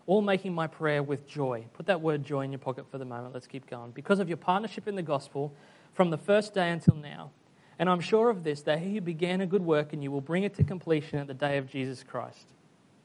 all 0.08 0.22
making 0.22 0.54
my 0.54 0.68
prayer 0.68 1.02
with 1.02 1.28
joy. 1.28 1.66
Put 1.74 1.88
that 1.88 2.02
word 2.02 2.24
joy 2.24 2.42
in 2.42 2.52
your 2.52 2.60
pocket 2.60 2.86
for 2.92 2.98
the 2.98 3.06
moment. 3.06 3.34
Let's 3.34 3.48
keep 3.48 3.68
going. 3.68 3.92
Because 3.92 4.20
of 4.20 4.28
your 4.28 4.38
partnership 4.38 4.88
in 4.88 4.96
the 4.96 5.02
gospel 5.02 5.54
from 5.94 6.12
the 6.12 6.18
first 6.18 6.54
day 6.54 6.70
until 6.70 6.96
now. 6.96 7.32
And 7.80 7.90
I'm 7.90 8.00
sure 8.00 8.30
of 8.30 8.44
this, 8.44 8.62
that 8.64 8.80
he 8.80 8.94
who 8.94 9.02
began 9.02 9.42
a 9.42 9.48
good 9.48 9.64
work 9.64 9.94
and 9.94 10.04
you 10.04 10.12
will 10.12 10.22
bring 10.22 10.44
it 10.44 10.54
to 10.56 10.64
completion 10.64 11.20
at 11.20 11.28
the 11.28 11.34
day 11.34 11.58
of 11.58 11.70
Jesus 11.70 12.04
Christ. 12.04 12.46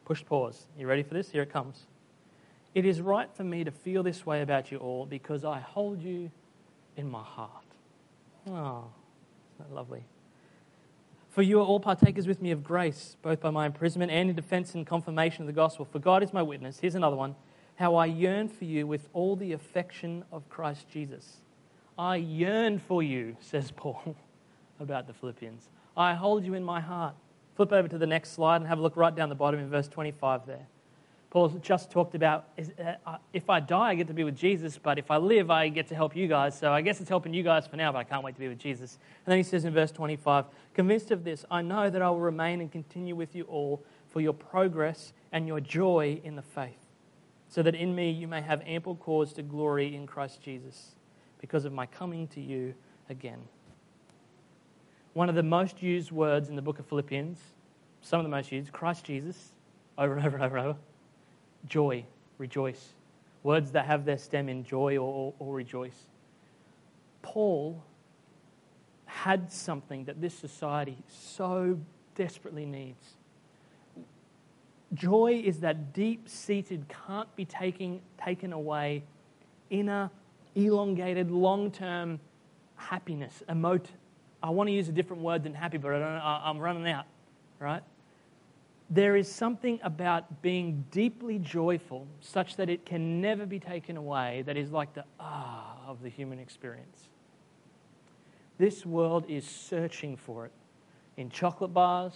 Push 0.05 0.25
pause. 0.25 0.67
You 0.79 0.87
ready 0.87 1.03
for 1.03 1.15
this? 1.15 1.31
Here 1.31 1.43
it 1.43 1.53
comes. 1.53 1.87
It 2.75 2.85
is 2.85 3.01
right 3.01 3.29
for 3.35 3.43
me 3.43 3.65
to 3.65 3.71
feel 3.71 4.03
this 4.03 4.25
way 4.25 4.43
about 4.43 4.71
you 4.71 4.79
all 4.79 5.07
because 5.07 5.45
I 5.45 5.59
hold 5.59 6.03
you 6.03 6.31
in 6.97 7.11
my 7.11 7.23
heart. 7.23 7.65
Oh, 8.49 8.85
isn't 9.55 9.69
that 9.69 9.75
lovely? 9.75 10.05
For 11.31 11.43
you 11.43 11.61
are 11.61 11.65
all 11.65 11.79
partakers 11.79 12.27
with 12.27 12.43
me 12.43 12.51
of 12.51 12.65
grace, 12.65 13.17
both 13.23 13.41
by 13.41 13.51
my 13.51 13.67
imprisonment 13.67 14.11
and 14.11 14.29
in 14.29 14.37
defense 14.37 14.75
and 14.75 14.85
confirmation 14.85 15.43
of 15.43 15.47
the 15.47 15.53
gospel. 15.53 15.85
For 15.85 16.01
God 16.01 16.25
is 16.25 16.33
my 16.33 16.43
witness. 16.43 16.81
Here's 16.81 16.97
another 16.97 17.15
one. 17.15 17.37
How 17.77 17.95
I 17.95 18.07
yearn 18.07 18.49
for 18.49 18.65
you 18.65 18.87
with 18.87 19.09
all 19.13 19.37
the 19.37 19.53
affection 19.53 20.25
of 20.33 20.49
Christ 20.49 20.89
Jesus. 20.93 21.37
I 21.97 22.17
yearn 22.17 22.81
for 22.81 23.01
you, 23.01 23.37
says 23.41 23.71
Paul 23.77 24.17
about 24.81 25.07
the 25.07 25.15
Philippians. 25.15 25.69
I 25.97 26.15
hold 26.15 26.45
you 26.45 26.55
in 26.55 26.65
my 26.65 26.81
heart. 26.81 27.15
Flip 27.55 27.73
over 27.73 27.87
to 27.87 27.99
the 27.99 28.07
next 28.07 28.33
slide 28.33 28.57
and 28.57 28.67
have 28.67 28.79
a 28.79 28.83
look 28.83 28.97
right 28.97 29.15
down 29.15 29.29
the 29.29 29.35
bottom 29.35 29.61
in 29.61 29.71
verse 29.71 29.87
25 29.87 30.47
there. 30.47 30.67
Paul 31.31 31.49
just 31.63 31.93
talked 31.93 32.17
about 32.17 32.49
uh, 32.59 32.95
uh, 33.07 33.17
if 33.33 33.49
I 33.49 33.61
die, 33.61 33.91
I 33.91 33.95
get 33.95 34.09
to 34.09 34.15
be 34.15 34.25
with 34.25 34.37
Jesus, 34.37 34.79
but 34.79 34.99
if 34.99 35.13
I 35.13 35.17
live, 35.17 35.49
I 35.49 35.69
get 35.69 35.87
to 35.89 35.95
help 35.95 36.17
you 36.17 36.27
guys. 36.27 36.59
So 36.59 36.73
I 36.73 36.81
guess 36.81 37.01
it's 37.01 37.09
helping 37.09 37.33
you 37.33 37.45
guys 37.45 37.69
for 37.69 37.77
now, 37.77 37.93
but 37.93 37.99
I 37.99 38.05
can't 38.05 38.25
wait 38.25 38.35
to 38.35 38.41
be 38.41 38.49
with 38.49 38.59
Jesus. 38.59 38.99
And 39.25 39.31
then 39.31 39.39
he 39.39 39.45
says 39.45 39.65
in 39.65 39.73
verse 39.73 39.93
25, 39.93 40.47
Convinced 40.75 41.13
of 41.13 41.23
this, 41.23 41.45
I 41.49 41.63
know 41.63 41.89
that 41.89 42.03
I 42.03 42.11
will 42.11 42.21
remain 42.21 42.61
and 42.61 42.71
continue 42.71 43.15
with 43.15 43.37
you 43.37 43.45
all 43.45 43.81
for 44.09 44.21
your 44.21 44.33
progress 44.33 45.13
and 45.31 45.47
your 45.47 45.61
joy 45.61 46.21
in 46.25 46.35
the 46.35 46.43
faith, 46.43 46.81
so 47.49 47.63
that 47.63 47.77
in 47.77 47.95
me 47.95 48.11
you 48.11 48.27
may 48.27 48.41
have 48.41 48.61
ample 48.67 48.97
cause 48.97 49.33
to 49.35 49.43
glory 49.43 49.95
in 49.95 50.09
Christ 50.09 50.43
Jesus 50.43 50.97
because 51.41 51.65
of 51.65 51.73
my 51.73 51.87
coming 51.87 52.27
to 52.29 52.41
you 52.41 52.75
again. 53.09 53.39
One 55.13 55.29
of 55.29 55.37
the 55.37 55.45
most 55.45 55.81
used 55.81 56.11
words 56.11 56.49
in 56.49 56.57
the 56.57 56.63
book 56.63 56.81
of 56.81 56.87
Philippians, 56.87 57.39
some 58.03 58.19
of 58.19 58.25
the 58.25 58.31
most 58.31 58.51
used, 58.51 58.73
Christ 58.73 59.05
Jesus, 59.05 59.53
over 59.97 60.17
and 60.17 60.27
over 60.27 60.37
and 60.37 60.45
over 60.45 60.57
and 60.57 60.67
over 60.67 60.79
joy, 61.67 62.05
rejoice. 62.39 62.95
Words 63.43 63.73
that 63.73 63.87
have 63.87 64.05
their 64.05 64.19
stem 64.19 64.49
in 64.49 64.65
joy 64.65 64.99
or, 64.99 65.33
or, 65.39 65.55
rejoice. 65.55 66.07
Paul 67.23 67.83
had 69.07 69.51
something 69.51 70.05
that 70.05 70.21
this 70.21 70.35
society 70.35 70.99
so 71.09 71.79
desperately 72.15 72.67
needs. 72.67 73.17
Joy 74.93 75.43
is 75.45 75.61
that 75.61 75.93
deep 75.93 76.29
seated, 76.29 76.87
can't 77.07 77.35
be 77.37 77.45
taken, 77.45 78.01
taken 78.23 78.53
away, 78.53 79.05
inner, 79.71 80.11
elongated, 80.55 81.31
long 81.31 81.71
term 81.71 82.21
happiness. 82.77 83.43
Emote. 83.49 83.87
I 84.43 84.51
want 84.51 84.69
to 84.69 84.73
use 84.73 84.89
a 84.89 84.93
different 84.93 85.23
word 85.23 85.45
than 85.45 85.55
happy, 85.55 85.79
but 85.79 85.93
I 85.93 85.99
don't, 85.99 86.21
I'm 86.23 86.59
running 86.59 86.89
out, 86.89 87.07
right? 87.59 87.83
There 88.91 89.15
is 89.15 89.33
something 89.33 89.79
about 89.85 90.43
being 90.43 90.85
deeply 90.91 91.39
joyful 91.39 92.09
such 92.21 92.57
that 92.57 92.69
it 92.69 92.85
can 92.85 93.21
never 93.21 93.47
be 93.47 93.61
taken 93.61 93.97
away 93.97 94.43
that 94.47 94.57
is 94.57 94.73
like 94.73 94.93
the 94.95 95.05
ah 95.21 95.77
of 95.87 96.03
the 96.03 96.09
human 96.09 96.41
experience. 96.41 97.09
This 98.59 98.85
world 98.85 99.25
is 99.29 99.47
searching 99.47 100.17
for 100.17 100.45
it 100.47 100.53
in 101.17 101.31
chocolate 101.31 101.73
bars, 101.73 102.13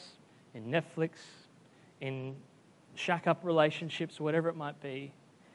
in 0.52 0.66
Netflix, 0.66 1.12
in 2.00 2.34
shack 2.96 3.26
up 3.28 3.40
relationships, 3.44 4.20
whatever 4.20 4.48
it 4.48 4.56
might 4.56 4.80
be. 4.82 5.12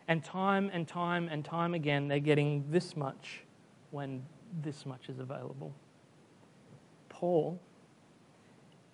And 0.07 0.23
time 0.23 0.71
and 0.73 0.87
time 0.87 1.27
and 1.29 1.43
time 1.43 1.73
again, 1.73 2.07
they're 2.07 2.19
getting 2.19 2.65
this 2.69 2.95
much 2.95 3.43
when 3.91 4.25
this 4.63 4.85
much 4.85 5.09
is 5.09 5.19
available. 5.19 5.73
Paul 7.09 7.61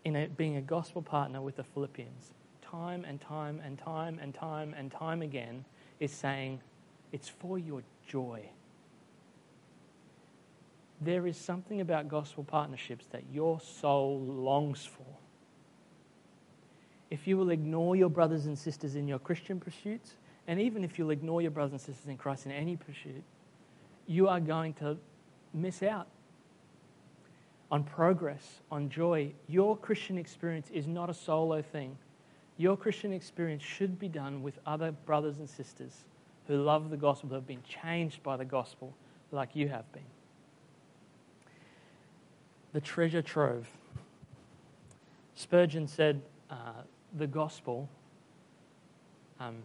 in 0.06 0.16
a, 0.16 0.28
being 0.28 0.56
a 0.56 0.62
gospel 0.62 1.02
partner 1.02 1.42
with 1.42 1.58
the 1.58 1.64
Philippians, 1.64 2.32
time 2.62 3.04
and 3.04 3.20
time 3.20 3.62
and 3.66 3.78
time 3.78 4.20
and 4.22 4.34
time 4.34 4.74
and 4.78 4.92
time 4.92 5.22
again, 5.22 5.66
is 6.00 6.12
saying, 6.12 6.62
It's 7.12 7.28
for 7.28 7.60
your 7.60 7.82
joy. 8.08 8.48
There 11.02 11.28
is 11.28 11.36
something 11.36 11.82
about 11.82 12.08
gospel 12.08 12.44
partnerships 12.44 13.06
that 13.08 13.24
your 13.34 13.60
soul 13.60 14.22
longs 14.22 14.86
for. 14.86 15.06
If 17.10 17.28
you 17.28 17.38
will 17.38 17.50
ignore 17.50 17.96
your 17.96 18.10
brothers 18.10 18.46
and 18.46 18.58
sisters 18.58 18.96
in 18.96 19.08
your 19.08 19.20
Christian 19.20 19.60
pursuits, 19.60 20.16
and 20.48 20.60
even 20.62 20.84
if 20.84 20.98
you'll 20.98 21.12
ignore 21.12 21.42
your 21.42 21.52
brothers 21.52 21.72
and 21.74 21.82
sisters 21.82 22.08
in 22.08 22.18
Christ 22.18 22.46
in 22.46 22.52
any 22.52 22.76
pursuit, 22.76 23.24
you 24.08 24.28
are 24.28 24.40
going 24.40 24.74
to 24.76 24.98
miss 25.54 25.82
out 25.84 26.08
on 27.76 27.84
progress, 27.84 28.62
on 28.72 28.88
joy. 28.88 29.30
Your 29.50 29.76
Christian 29.76 30.18
experience 30.18 30.70
is 30.72 30.88
not 30.88 31.10
a 31.10 31.14
solo 31.14 31.62
thing. 31.62 31.98
Your 32.56 32.78
Christian 32.78 33.12
experience 33.12 33.62
should 33.62 34.00
be 34.00 34.08
done 34.08 34.42
with 34.42 34.58
other 34.66 34.94
brothers 34.94 35.40
and 35.40 35.50
sisters 35.50 36.06
who 36.48 36.56
love 36.56 36.90
the 36.90 36.96
gospel, 36.96 37.28
who 37.28 37.36
have 37.36 37.46
been 37.46 37.64
changed 37.64 38.24
by 38.24 38.38
the 38.38 38.46
gospel 38.46 38.94
like 39.34 39.58
you 39.58 39.68
have 39.68 39.92
been. 39.92 40.06
The 42.72 42.80
treasure 42.80 43.22
trove. 43.22 43.68
Spurgeon 45.36 45.86
said 45.86 46.22
uh, 46.50 46.84
the 47.18 47.28
gospel 47.28 47.90
um, 49.42 49.58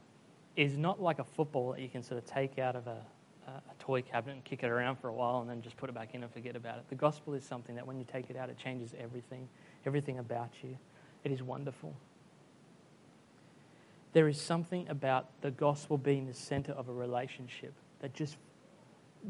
is 0.56 0.76
not 0.76 1.00
like 1.00 1.20
a 1.20 1.24
football 1.24 1.74
that 1.74 1.80
you 1.80 1.88
can 1.88 2.02
sort 2.02 2.18
of 2.18 2.26
take 2.26 2.58
out 2.58 2.74
of 2.74 2.88
a, 2.88 3.02
a 3.50 3.74
toy 3.78 4.02
cabinet 4.02 4.34
and 4.34 4.44
kick 4.44 4.62
it 4.62 4.68
around 4.68 4.96
for 4.96 5.08
a 5.08 5.12
while 5.12 5.40
and 5.40 5.50
then 5.50 5.62
just 5.62 5.76
put 5.76 5.88
it 5.88 5.94
back 5.94 6.14
in 6.14 6.22
and 6.22 6.32
forget 6.32 6.56
about 6.56 6.78
it. 6.78 6.84
The 6.88 6.94
gospel 6.94 7.34
is 7.34 7.44
something 7.44 7.74
that 7.76 7.86
when 7.86 7.98
you 7.98 8.04
take 8.04 8.30
it 8.30 8.36
out, 8.36 8.50
it 8.50 8.58
changes 8.58 8.94
everything, 8.98 9.48
everything 9.86 10.18
about 10.18 10.50
you. 10.62 10.76
It 11.24 11.32
is 11.32 11.42
wonderful. 11.42 11.94
There 14.12 14.28
is 14.28 14.40
something 14.40 14.88
about 14.88 15.28
the 15.40 15.50
gospel 15.50 15.96
being 15.96 16.26
the 16.26 16.34
center 16.34 16.72
of 16.72 16.88
a 16.88 16.92
relationship 16.92 17.72
that 18.00 18.14
just 18.14 18.36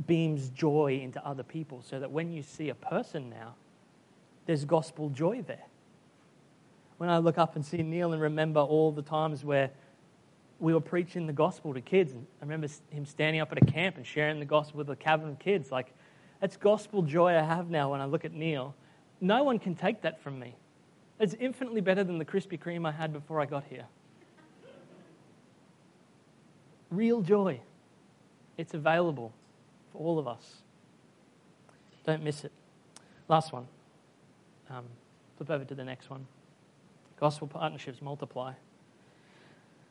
beams 0.06 0.48
joy 0.50 1.00
into 1.02 1.24
other 1.26 1.42
people 1.42 1.82
so 1.82 1.98
that 2.00 2.10
when 2.10 2.32
you 2.32 2.42
see 2.42 2.68
a 2.68 2.74
person 2.74 3.28
now, 3.28 3.54
there's 4.46 4.64
gospel 4.64 5.10
joy 5.10 5.42
there. 5.42 5.64
When 6.98 7.10
I 7.10 7.18
look 7.18 7.38
up 7.38 7.56
and 7.56 7.64
see 7.64 7.82
Neil 7.82 8.12
and 8.12 8.22
remember 8.22 8.60
all 8.60 8.92
the 8.92 9.02
times 9.02 9.44
where 9.44 9.70
we 10.60 10.74
were 10.74 10.80
preaching 10.80 11.26
the 11.26 11.32
gospel 11.32 11.74
to 11.74 11.80
kids. 11.80 12.12
And 12.12 12.26
I 12.40 12.44
remember 12.44 12.68
him 12.90 13.06
standing 13.06 13.40
up 13.40 13.50
at 13.50 13.62
a 13.62 13.64
camp 13.64 13.96
and 13.96 14.06
sharing 14.06 14.38
the 14.38 14.46
gospel 14.46 14.78
with 14.78 14.90
a 14.90 14.96
cabin 14.96 15.30
of 15.30 15.38
kids. 15.38 15.72
Like, 15.72 15.92
that's 16.40 16.56
gospel 16.56 17.02
joy 17.02 17.36
I 17.36 17.42
have 17.42 17.70
now 17.70 17.90
when 17.90 18.00
I 18.00 18.04
look 18.04 18.24
at 18.24 18.32
Neil. 18.32 18.74
No 19.20 19.42
one 19.42 19.58
can 19.58 19.74
take 19.74 20.02
that 20.02 20.22
from 20.22 20.38
me. 20.38 20.54
It's 21.18 21.34
infinitely 21.34 21.80
better 21.80 22.04
than 22.04 22.18
the 22.18 22.24
Krispy 22.24 22.58
Kreme 22.58 22.86
I 22.86 22.92
had 22.92 23.12
before 23.12 23.40
I 23.40 23.46
got 23.46 23.64
here. 23.64 23.86
Real 26.90 27.20
joy. 27.20 27.60
It's 28.56 28.74
available 28.74 29.32
for 29.92 29.98
all 29.98 30.18
of 30.18 30.28
us. 30.28 30.56
Don't 32.04 32.22
miss 32.22 32.44
it. 32.44 32.52
Last 33.28 33.52
one. 33.52 33.66
Um, 34.68 34.84
flip 35.36 35.50
over 35.50 35.64
to 35.64 35.74
the 35.74 35.84
next 35.84 36.10
one. 36.10 36.26
Gospel 37.18 37.46
partnerships 37.46 38.00
multiply. 38.00 38.52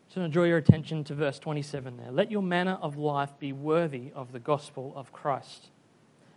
So 0.10 0.28
draw 0.28 0.44
your 0.44 0.58
attention 0.58 1.04
to 1.04 1.14
verse 1.14 1.38
27 1.38 1.98
there. 1.98 2.12
Let 2.12 2.32
your 2.32 2.42
manner 2.42 2.80
of 2.82 2.98
life 2.98 3.30
be 3.38 3.54
worthy 3.54 4.12
of 4.16 4.32
the 4.32 4.40
gospel 4.40 4.92
of 4.96 5.14
Christ, 5.14 5.70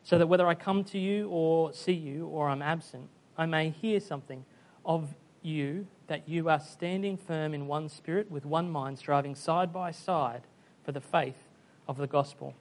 so 0.03 0.19
that 0.19 0.27
whether 0.27 0.47
I 0.47 0.55
come 0.55 0.85
to 0.85 0.99
you 0.99 1.31
or 1.31 1.73
see 1.73 1.95
you 1.95 2.27
or 2.27 2.51
I'm 2.51 2.61
absent, 2.61 3.09
I 3.39 3.47
may 3.47 3.71
hear 3.71 3.99
something 3.99 4.45
of 4.85 5.15
you 5.41 5.87
that 6.07 6.29
you 6.29 6.51
are 6.51 6.61
standing 6.61 7.17
firm 7.17 7.55
in 7.55 7.67
one 7.67 7.89
spirit, 7.89 8.31
with 8.31 8.45
one 8.45 8.71
mind, 8.71 8.99
striving 8.99 9.35
side 9.35 9.73
by 9.73 9.91
side 9.91 10.43
for 10.85 10.93
the 10.93 11.01
faith 11.01 11.49
of 11.89 11.97
the 11.97 12.07
gospel. 12.07 12.53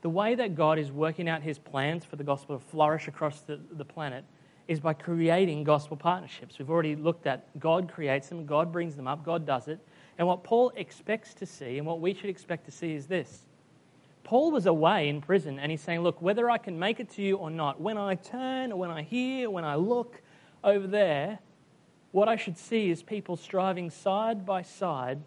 The 0.00 0.08
way 0.08 0.34
that 0.34 0.54
God 0.54 0.78
is 0.78 0.90
working 0.90 1.28
out 1.28 1.42
his 1.42 1.58
plans 1.58 2.06
for 2.06 2.16
the 2.16 2.24
gospel 2.24 2.58
to 2.58 2.64
flourish 2.64 3.06
across 3.06 3.42
the, 3.42 3.60
the 3.70 3.84
planet 3.84 4.24
is 4.66 4.80
by 4.80 4.94
creating 4.94 5.64
gospel 5.64 5.96
partnerships. 5.96 6.58
We've 6.58 6.70
already 6.70 6.96
looked 6.96 7.26
at 7.26 7.58
God 7.60 7.92
creates 7.92 8.28
them, 8.28 8.46
God 8.46 8.72
brings 8.72 8.96
them 8.96 9.06
up, 9.06 9.24
God 9.24 9.44
does 9.44 9.68
it. 9.68 9.78
And 10.22 10.28
what 10.28 10.44
Paul 10.44 10.70
expects 10.76 11.34
to 11.34 11.46
see, 11.46 11.78
and 11.78 11.84
what 11.84 11.98
we 11.98 12.14
should 12.14 12.30
expect 12.30 12.66
to 12.66 12.70
see, 12.70 12.94
is 12.94 13.08
this. 13.08 13.40
Paul 14.22 14.52
was 14.52 14.66
away 14.66 15.08
in 15.08 15.20
prison, 15.20 15.58
and 15.58 15.68
he's 15.68 15.80
saying, 15.80 16.02
Look, 16.02 16.22
whether 16.22 16.48
I 16.48 16.58
can 16.58 16.78
make 16.78 17.00
it 17.00 17.10
to 17.14 17.22
you 17.22 17.38
or 17.38 17.50
not, 17.50 17.80
when 17.80 17.98
I 17.98 18.14
turn, 18.14 18.70
or 18.70 18.78
when 18.78 18.92
I 18.92 19.02
hear, 19.02 19.50
when 19.50 19.64
I 19.64 19.74
look 19.74 20.22
over 20.62 20.86
there, 20.86 21.40
what 22.12 22.28
I 22.28 22.36
should 22.36 22.56
see 22.56 22.88
is 22.88 23.02
people 23.02 23.36
striving 23.36 23.90
side 23.90 24.46
by 24.46 24.62
side 24.62 25.18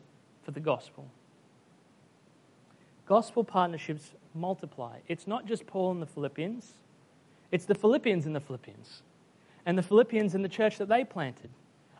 for 0.43 0.51
the 0.51 0.61
gospel. 0.61 1.09
Gospel 3.05 3.43
partnerships 3.43 4.11
multiply. 4.33 4.99
It's 5.09 5.27
not 5.27 5.45
just 5.45 5.67
Paul 5.67 5.91
and 5.91 6.01
the 6.01 6.05
Philippians, 6.05 6.71
it's 7.51 7.65
the 7.65 7.75
Philippians 7.75 8.25
and 8.25 8.33
the 8.33 8.39
Philippians, 8.39 9.01
and 9.65 9.77
the 9.77 9.83
Philippians 9.83 10.35
and 10.35 10.45
the 10.45 10.47
church 10.47 10.77
that 10.77 10.87
they 10.87 11.03
planted. 11.03 11.49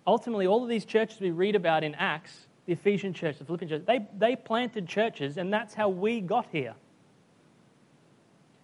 Ultimately, 0.08 0.48
all 0.48 0.64
of 0.64 0.70
these 0.70 0.86
churches 0.86 1.20
we 1.20 1.32
read 1.32 1.58
about 1.58 1.84
in 1.84 1.94
Acts 1.96 2.48
the 2.66 2.74
Ephesian 2.74 3.14
church, 3.14 3.38
the 3.38 3.46
Philippian 3.46 3.70
church, 3.70 3.84
they, 3.86 4.06
they 4.18 4.36
planted 4.36 4.88
churches, 4.88 5.38
and 5.38 5.54
that's 5.54 5.74
how 5.74 5.90
we 5.90 6.22
got 6.22 6.48
here. 6.52 6.74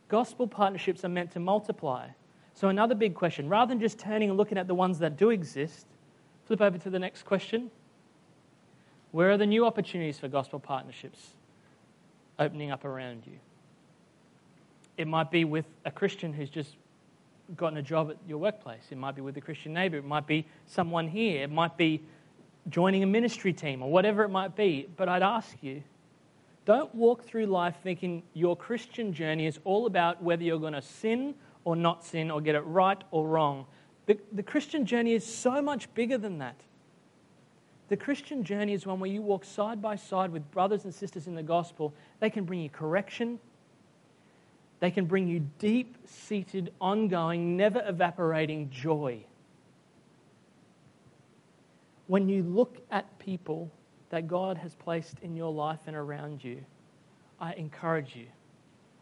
Gospel 0.08 0.48
partnerships 0.48 1.06
are 1.06 1.10
meant 1.10 1.32
to 1.32 1.40
multiply. 1.40 2.08
So, 2.54 2.68
another 2.68 2.96
big 2.96 3.16
question 3.16 3.48
rather 3.48 3.70
than 3.70 3.80
just 3.80 3.98
turning 3.98 4.30
and 4.30 4.38
looking 4.38 4.58
at 4.58 4.68
the 4.68 4.76
ones 4.76 5.00
that 5.00 5.18
do 5.18 5.30
exist, 5.30 5.86
flip 6.46 6.62
over 6.62 6.78
to 6.78 6.90
the 6.90 7.00
next 7.00 7.24
question. 7.24 7.72
Where 9.12 9.32
are 9.32 9.38
the 9.38 9.46
new 9.46 9.66
opportunities 9.66 10.20
for 10.20 10.28
gospel 10.28 10.60
partnerships 10.60 11.36
opening 12.40 12.72
up 12.72 12.86
around 12.86 13.24
you? 13.26 13.38
It 14.98 15.08
might 15.08 15.32
be 15.32 15.46
with 15.46 15.66
a 15.86 15.92
Christian 15.92 16.34
who's 16.34 16.50
just 16.50 16.76
gotten 17.56 17.78
a 17.78 17.82
job 17.82 18.12
at 18.12 18.18
your 18.28 18.38
workplace. 18.38 18.84
It 18.90 18.98
might 18.98 19.16
be 19.16 19.22
with 19.22 19.36
a 19.38 19.42
Christian 19.42 19.74
neighbor. 19.74 19.98
It 19.98 20.06
might 20.06 20.28
be 20.28 20.46
someone 20.66 21.08
here. 21.08 21.44
It 21.44 21.52
might 21.52 21.78
be 21.78 22.02
joining 22.70 23.04
a 23.04 23.08
ministry 23.08 23.54
team 23.54 23.82
or 23.82 23.90
whatever 23.90 24.24
it 24.24 24.30
might 24.30 24.56
be. 24.56 24.88
But 24.96 25.10
I'd 25.10 25.24
ask 25.24 25.56
you 25.62 25.84
don't 26.66 26.94
walk 26.94 27.24
through 27.24 27.48
life 27.48 27.76
thinking 27.84 28.24
your 28.34 28.56
Christian 28.56 29.14
journey 29.14 29.48
is 29.48 29.60
all 29.64 29.88
about 29.88 30.22
whether 30.22 30.44
you're 30.44 30.60
going 30.60 30.74
to 30.74 30.82
sin 30.82 31.34
or 31.64 31.76
not 31.76 32.06
sin 32.06 32.30
or 32.30 32.40
get 32.40 32.56
it 32.56 32.62
right 32.62 33.04
or 33.10 33.28
wrong. 33.28 33.66
The, 34.06 34.20
the 34.32 34.44
Christian 34.44 34.86
journey 34.86 35.14
is 35.14 35.26
so 35.26 35.62
much 35.62 35.92
bigger 35.96 36.18
than 36.18 36.38
that. 36.38 36.56
The 37.90 37.98
Christian 37.98 38.44
journey 38.44 38.74
is 38.74 38.86
one 38.86 39.00
where 39.00 39.10
you 39.10 39.22
walk 39.22 39.44
side 39.44 39.82
by 39.82 39.96
side 39.96 40.32
with 40.32 40.50
brothers 40.52 40.86
and 40.86 40.94
sisters 40.94 41.28
in 41.28 41.36
the 41.36 41.44
gospel. 41.44 41.94
They 42.20 42.30
can 42.30 42.46
bring 42.46 42.62
you 42.62 42.70
correction, 42.70 43.40
they 44.80 44.92
can 44.92 45.06
bring 45.06 45.28
you 45.28 45.48
deep 45.60 45.98
seated, 46.06 46.72
ongoing, 46.80 47.58
never 47.58 47.84
evaporating 47.86 48.70
joy 48.70 49.26
when 52.12 52.28
you 52.28 52.44
look 52.44 52.82
at 52.92 53.20
people 53.20 53.72
that 54.10 54.28
God 54.28 54.58
has 54.58 54.76
placed 54.76 55.16
in 55.22 55.34
your 55.34 55.54
life 55.54 55.80
and 55.88 55.96
around 55.96 56.44
you, 56.44 56.58
I 57.40 57.54
encourage 57.54 58.18
you. 58.18 58.26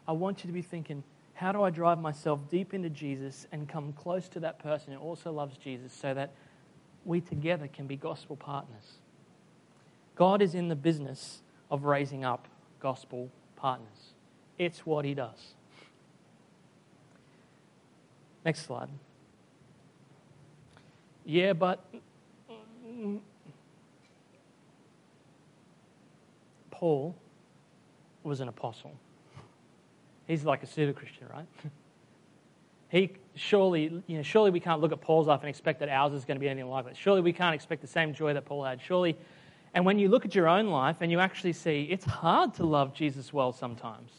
I 0.06 0.12
want 0.12 0.44
you 0.44 0.46
to 0.46 0.52
be 0.52 0.62
thinking, 0.62 1.02
how 1.34 1.50
do 1.50 1.60
I 1.60 1.70
drive 1.70 1.98
myself 1.98 2.48
deep 2.48 2.72
into 2.72 2.88
Jesus 2.88 3.48
and 3.50 3.68
come 3.68 3.92
close 3.94 4.28
to 4.28 4.38
that 4.38 4.60
person 4.60 4.92
who 4.92 5.00
also 5.00 5.32
loves 5.32 5.56
Jesus 5.56 5.92
so 5.92 6.14
that 6.14 6.30
we 7.04 7.20
together 7.20 7.66
can 7.66 7.88
be 7.88 7.96
gospel 7.96 8.36
partners? 8.36 9.00
God 10.14 10.40
is 10.40 10.54
in 10.54 10.68
the 10.68 10.76
business 10.76 11.42
of 11.68 11.82
raising 11.82 12.24
up 12.24 12.46
gospel 12.78 13.28
partners. 13.56 14.14
It's 14.56 14.86
what 14.86 15.04
he 15.04 15.14
does. 15.14 15.54
Next 18.44 18.64
slide. 18.66 18.88
Yeah, 21.24 21.54
but 21.54 21.84
Paul 26.70 27.14
was 28.22 28.40
an 28.40 28.48
apostle. 28.48 28.92
He's 30.26 30.44
like 30.44 30.62
a 30.62 30.66
pseudo 30.66 30.92
Christian, 30.92 31.26
right? 31.32 31.46
He 32.90 33.12
surely, 33.36 34.02
you 34.08 34.16
know, 34.16 34.22
surely 34.22 34.50
we 34.50 34.58
can't 34.58 34.80
look 34.80 34.90
at 34.90 35.00
Paul's 35.00 35.28
life 35.28 35.40
and 35.40 35.48
expect 35.48 35.78
that 35.78 35.88
ours 35.88 36.12
is 36.12 36.24
going 36.24 36.34
to 36.36 36.40
be 36.40 36.48
anything 36.48 36.68
like 36.68 36.86
that. 36.86 36.96
Surely 36.96 37.20
we 37.20 37.32
can't 37.32 37.54
expect 37.54 37.82
the 37.82 37.86
same 37.86 38.12
joy 38.12 38.34
that 38.34 38.44
Paul 38.44 38.64
had. 38.64 38.80
Surely, 38.82 39.16
and 39.74 39.84
when 39.86 39.98
you 39.98 40.08
look 40.08 40.24
at 40.24 40.34
your 40.34 40.48
own 40.48 40.66
life 40.66 40.96
and 41.00 41.12
you 41.12 41.20
actually 41.20 41.52
see 41.52 41.86
it's 41.90 42.04
hard 42.04 42.52
to 42.54 42.66
love 42.66 42.92
Jesus 42.92 43.32
well 43.32 43.52
sometimes. 43.52 44.10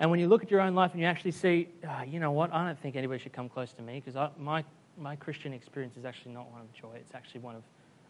And 0.00 0.10
when 0.10 0.18
you 0.18 0.28
look 0.28 0.42
at 0.42 0.50
your 0.50 0.60
own 0.60 0.74
life 0.74 0.92
and 0.92 1.00
you 1.00 1.06
actually 1.06 1.32
see, 1.32 1.68
oh, 1.86 2.02
you 2.02 2.18
know 2.20 2.32
what, 2.32 2.52
I 2.52 2.66
don't 2.66 2.78
think 2.80 2.96
anybody 2.96 3.22
should 3.22 3.34
come 3.34 3.48
close 3.48 3.72
to 3.74 3.82
me 3.82 4.02
because 4.04 4.30
my, 4.38 4.64
my 4.98 5.16
Christian 5.16 5.52
experience 5.52 5.96
is 5.96 6.04
actually 6.04 6.32
not 6.32 6.50
one 6.50 6.60
of 6.60 6.72
joy. 6.72 6.94
It's 6.96 7.14
actually 7.14 7.40
one 7.40 7.56
of 7.56 7.62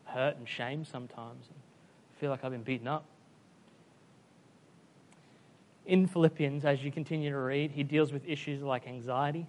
hurt 0.05 0.37
and 0.37 0.49
shame 0.49 0.85
sometimes. 0.85 1.47
I 1.51 2.21
feel 2.21 2.31
like 2.31 2.45
I've 2.45 2.53
been 2.53 2.63
beaten 2.63 2.89
up. 2.89 3.05
In 5.87 6.07
Philippians, 6.07 6.65
as 6.65 6.83
you 6.83 6.91
continue 6.91 7.31
to 7.31 7.39
read, 7.39 7.71
he 7.71 7.83
deals 7.83 8.13
with 8.13 8.27
issues 8.27 8.63
like 8.63 8.87
anxiety. 8.87 9.47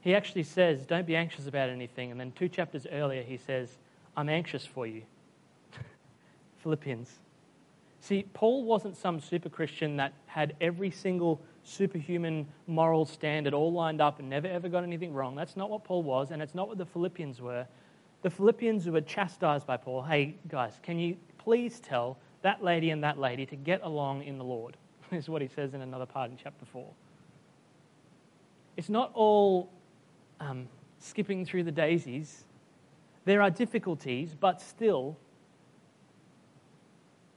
He 0.00 0.14
actually 0.14 0.44
says, 0.44 0.86
Don't 0.86 1.06
be 1.06 1.16
anxious 1.16 1.46
about 1.46 1.68
anything. 1.68 2.10
And 2.10 2.18
then 2.18 2.32
two 2.32 2.48
chapters 2.48 2.86
earlier, 2.90 3.22
he 3.22 3.36
says, 3.36 3.76
I'm 4.16 4.28
anxious 4.28 4.64
for 4.64 4.86
you. 4.86 5.02
Philippians. 6.62 7.10
See, 8.00 8.26
Paul 8.34 8.64
wasn't 8.64 8.96
some 8.96 9.20
super 9.20 9.48
Christian 9.48 9.96
that 9.96 10.12
had 10.26 10.54
every 10.60 10.90
single 10.90 11.40
superhuman 11.64 12.46
moral 12.66 13.04
standard 13.04 13.54
all 13.54 13.72
lined 13.72 14.00
up 14.00 14.18
and 14.20 14.28
never 14.28 14.46
ever 14.46 14.68
got 14.68 14.84
anything 14.84 15.12
wrong. 15.12 15.34
That's 15.34 15.56
not 15.56 15.70
what 15.70 15.84
Paul 15.84 16.02
was, 16.02 16.30
and 16.30 16.40
it's 16.40 16.54
not 16.54 16.68
what 16.68 16.78
the 16.78 16.86
Philippians 16.86 17.40
were. 17.40 17.66
The 18.22 18.30
Philippians 18.30 18.84
who 18.84 18.92
were 18.92 19.00
chastised 19.00 19.66
by 19.66 19.76
Paul. 19.76 20.02
Hey, 20.02 20.36
guys, 20.48 20.78
can 20.82 20.98
you 20.98 21.16
please 21.38 21.80
tell 21.80 22.18
that 22.42 22.62
lady 22.62 22.90
and 22.90 23.02
that 23.02 23.18
lady 23.18 23.46
to 23.46 23.56
get 23.56 23.82
along 23.82 24.22
in 24.22 24.38
the 24.38 24.44
Lord? 24.44 24.76
is 25.12 25.28
what 25.28 25.42
he 25.42 25.48
says 25.48 25.74
in 25.74 25.80
another 25.80 26.06
part 26.06 26.30
in 26.30 26.36
chapter 26.36 26.64
4. 26.64 26.86
It's 28.76 28.88
not 28.88 29.10
all 29.14 29.70
um, 30.40 30.68
skipping 30.98 31.44
through 31.44 31.64
the 31.64 31.72
daisies. 31.72 32.44
There 33.24 33.40
are 33.40 33.50
difficulties, 33.50 34.34
but 34.38 34.60
still, 34.60 35.16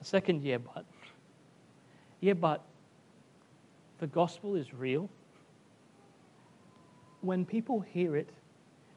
a 0.02 0.06
second 0.06 0.44
year, 0.44 0.60
but. 0.60 0.86
Yeah, 2.20 2.34
but 2.34 2.63
the 4.00 4.08
gospel 4.08 4.56
is 4.56 4.74
real. 4.74 5.10
When 7.22 7.46
people 7.46 7.80
hear 7.80 8.16
it 8.16 8.30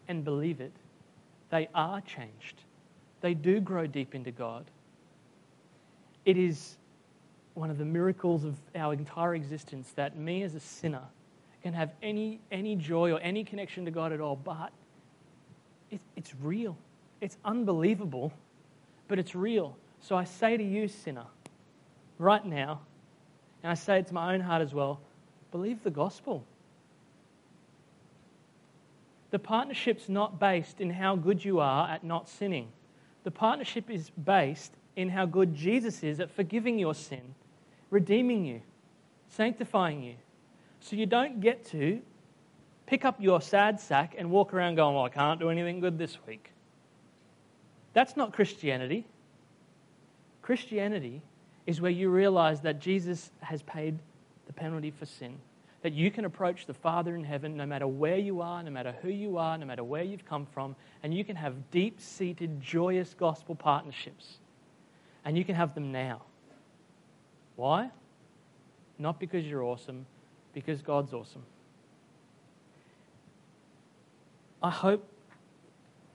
and 0.09 0.25
believe 0.25 0.61
it, 0.61 0.73
they 1.51 1.69
are 1.75 2.01
changed. 2.01 2.63
They 3.21 3.35
do 3.35 3.61
grow 3.61 3.87
deep 3.87 4.15
into 4.15 4.31
God. 4.31 4.71
It 6.25 6.37
is 6.37 6.77
one 7.55 7.71
of 7.71 7.79
the 7.79 7.85
miracles 7.85 8.45
of 8.45 8.57
our 8.75 8.93
entire 8.93 9.35
existence 9.35 9.93
that 9.97 10.17
me 10.17 10.43
as 10.43 10.55
a 10.55 10.61
sinner 10.61 11.03
can 11.63 11.75
have 11.75 11.93
any, 12.03 12.41
any 12.51 12.77
joy 12.77 13.13
or 13.13 13.21
any 13.21 13.45
connection 13.45 13.85
to 13.85 13.91
God 13.91 14.13
at 14.13 14.21
all, 14.21 14.37
but 14.37 14.71
it, 15.91 16.01
it's 16.17 16.35
real. 16.41 16.77
It's 17.21 17.37
unbelievable, 17.45 18.33
but 19.09 19.19
it's 19.19 19.35
real. 19.35 19.77
So 20.01 20.17
I 20.17 20.25
say 20.25 20.57
to 20.57 20.63
you, 20.63 20.89
sinner, 20.89 21.27
right 22.19 22.45
now, 22.45 22.81
and 23.63 23.71
I 23.71 23.75
say 23.75 23.99
it 23.99 24.07
to 24.09 24.15
my 24.15 24.35
own 24.35 24.41
heart 24.41 24.63
as 24.63 24.75
well 24.75 25.01
believe 25.51 25.83
the 25.83 25.91
gospel. 25.91 26.45
The 29.31 29.39
partnership's 29.39 30.09
not 30.09 30.39
based 30.39 30.81
in 30.81 30.91
how 30.91 31.17
good 31.17 31.45
you 31.45 31.61
are 31.61 31.89
at 31.89 32.05
not 32.05 32.29
sinning. 32.29 32.69
The 33.25 33.31
partnership 33.31 33.91
is 33.91 34.11
based 34.11 34.73
in 34.97 35.09
how 35.09 35.27
good 35.27 35.55
Jesus 35.55 36.03
is 36.03 36.21
at 36.21 36.31
forgiving 36.31 36.79
your 36.79 36.95
sin, 36.95 37.35
redeeming 37.91 38.45
you, 38.45 38.61
sanctifying 39.29 40.03
you. 40.03 40.15
So 40.81 40.97
you 40.97 41.07
don't 41.07 41.41
get 41.41 41.65
to 41.67 42.01
pick 42.87 43.05
up 43.05 43.21
your 43.21 43.41
sad 43.41 43.79
sack 43.79 44.15
and 44.19 44.31
walk 44.31 44.53
around 44.53 44.75
going, 44.75 44.95
Well, 44.95 45.05
I 45.05 45.11
can't 45.11 45.39
do 45.39 45.51
anything 45.51 45.81
good 45.81 45.99
this 45.99 46.19
week. 46.27 46.51
That's 47.93 48.17
not 48.17 48.33
Christianity. 48.33 49.07
Christianity 50.43 51.23
is 51.71 51.81
where 51.81 51.93
you 51.93 52.11
realize 52.11 52.61
that 52.63 52.81
Jesus 52.81 53.31
has 53.43 53.63
paid 53.63 53.97
the 54.49 54.53
penalty 54.53 54.91
for 54.91 55.07
sin. 55.07 55.39
That 55.83 55.93
you 55.93 56.11
can 56.11 56.25
approach 56.25 56.67
the 56.67 56.75
Father 56.75 57.15
in 57.15 57.23
heaven 57.23 57.57
no 57.57 57.65
matter 57.65 57.87
where 57.87 58.17
you 58.17 58.41
are, 58.41 58.61
no 58.61 58.73
matter 58.73 58.93
who 59.03 59.09
you 59.09 59.39
are, 59.39 59.57
no 59.57 59.67
matter 59.67 59.85
where 59.85 60.03
you've 60.03 60.27
come 60.27 60.47
from, 60.47 60.75
and 61.05 61.15
you 61.15 61.25
can 61.25 61.37
have 61.37 61.71
deep 61.71 62.01
seated, 62.01 62.61
joyous 62.61 63.15
gospel 63.15 63.55
partnerships. 63.55 64.39
And 65.25 65.39
you 65.39 65.45
can 65.45 65.55
have 65.55 65.73
them 65.77 65.93
now. 65.93 66.23
Why? 67.55 67.91
Not 68.99 69.21
because 69.21 69.47
you're 69.47 69.63
awesome, 69.63 70.07
because 70.53 70.83
God's 70.83 71.15
awesome. 71.15 71.45
I 74.61 74.71
hope 74.71 75.07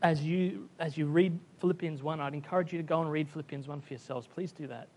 as 0.02 0.22
you, 0.22 0.68
as 0.80 0.98
you 0.98 1.06
read 1.06 1.40
Philippians 1.62 2.04
1, 2.04 2.20
I'd 2.20 2.34
encourage 2.34 2.74
you 2.74 2.78
to 2.78 2.84
go 2.84 3.00
and 3.00 3.10
read 3.10 3.30
Philippians 3.30 3.70
1 3.70 3.80
for 3.80 3.94
yourselves. 3.94 4.28
Please 4.28 4.52
do 4.52 4.68
that. 4.68 4.90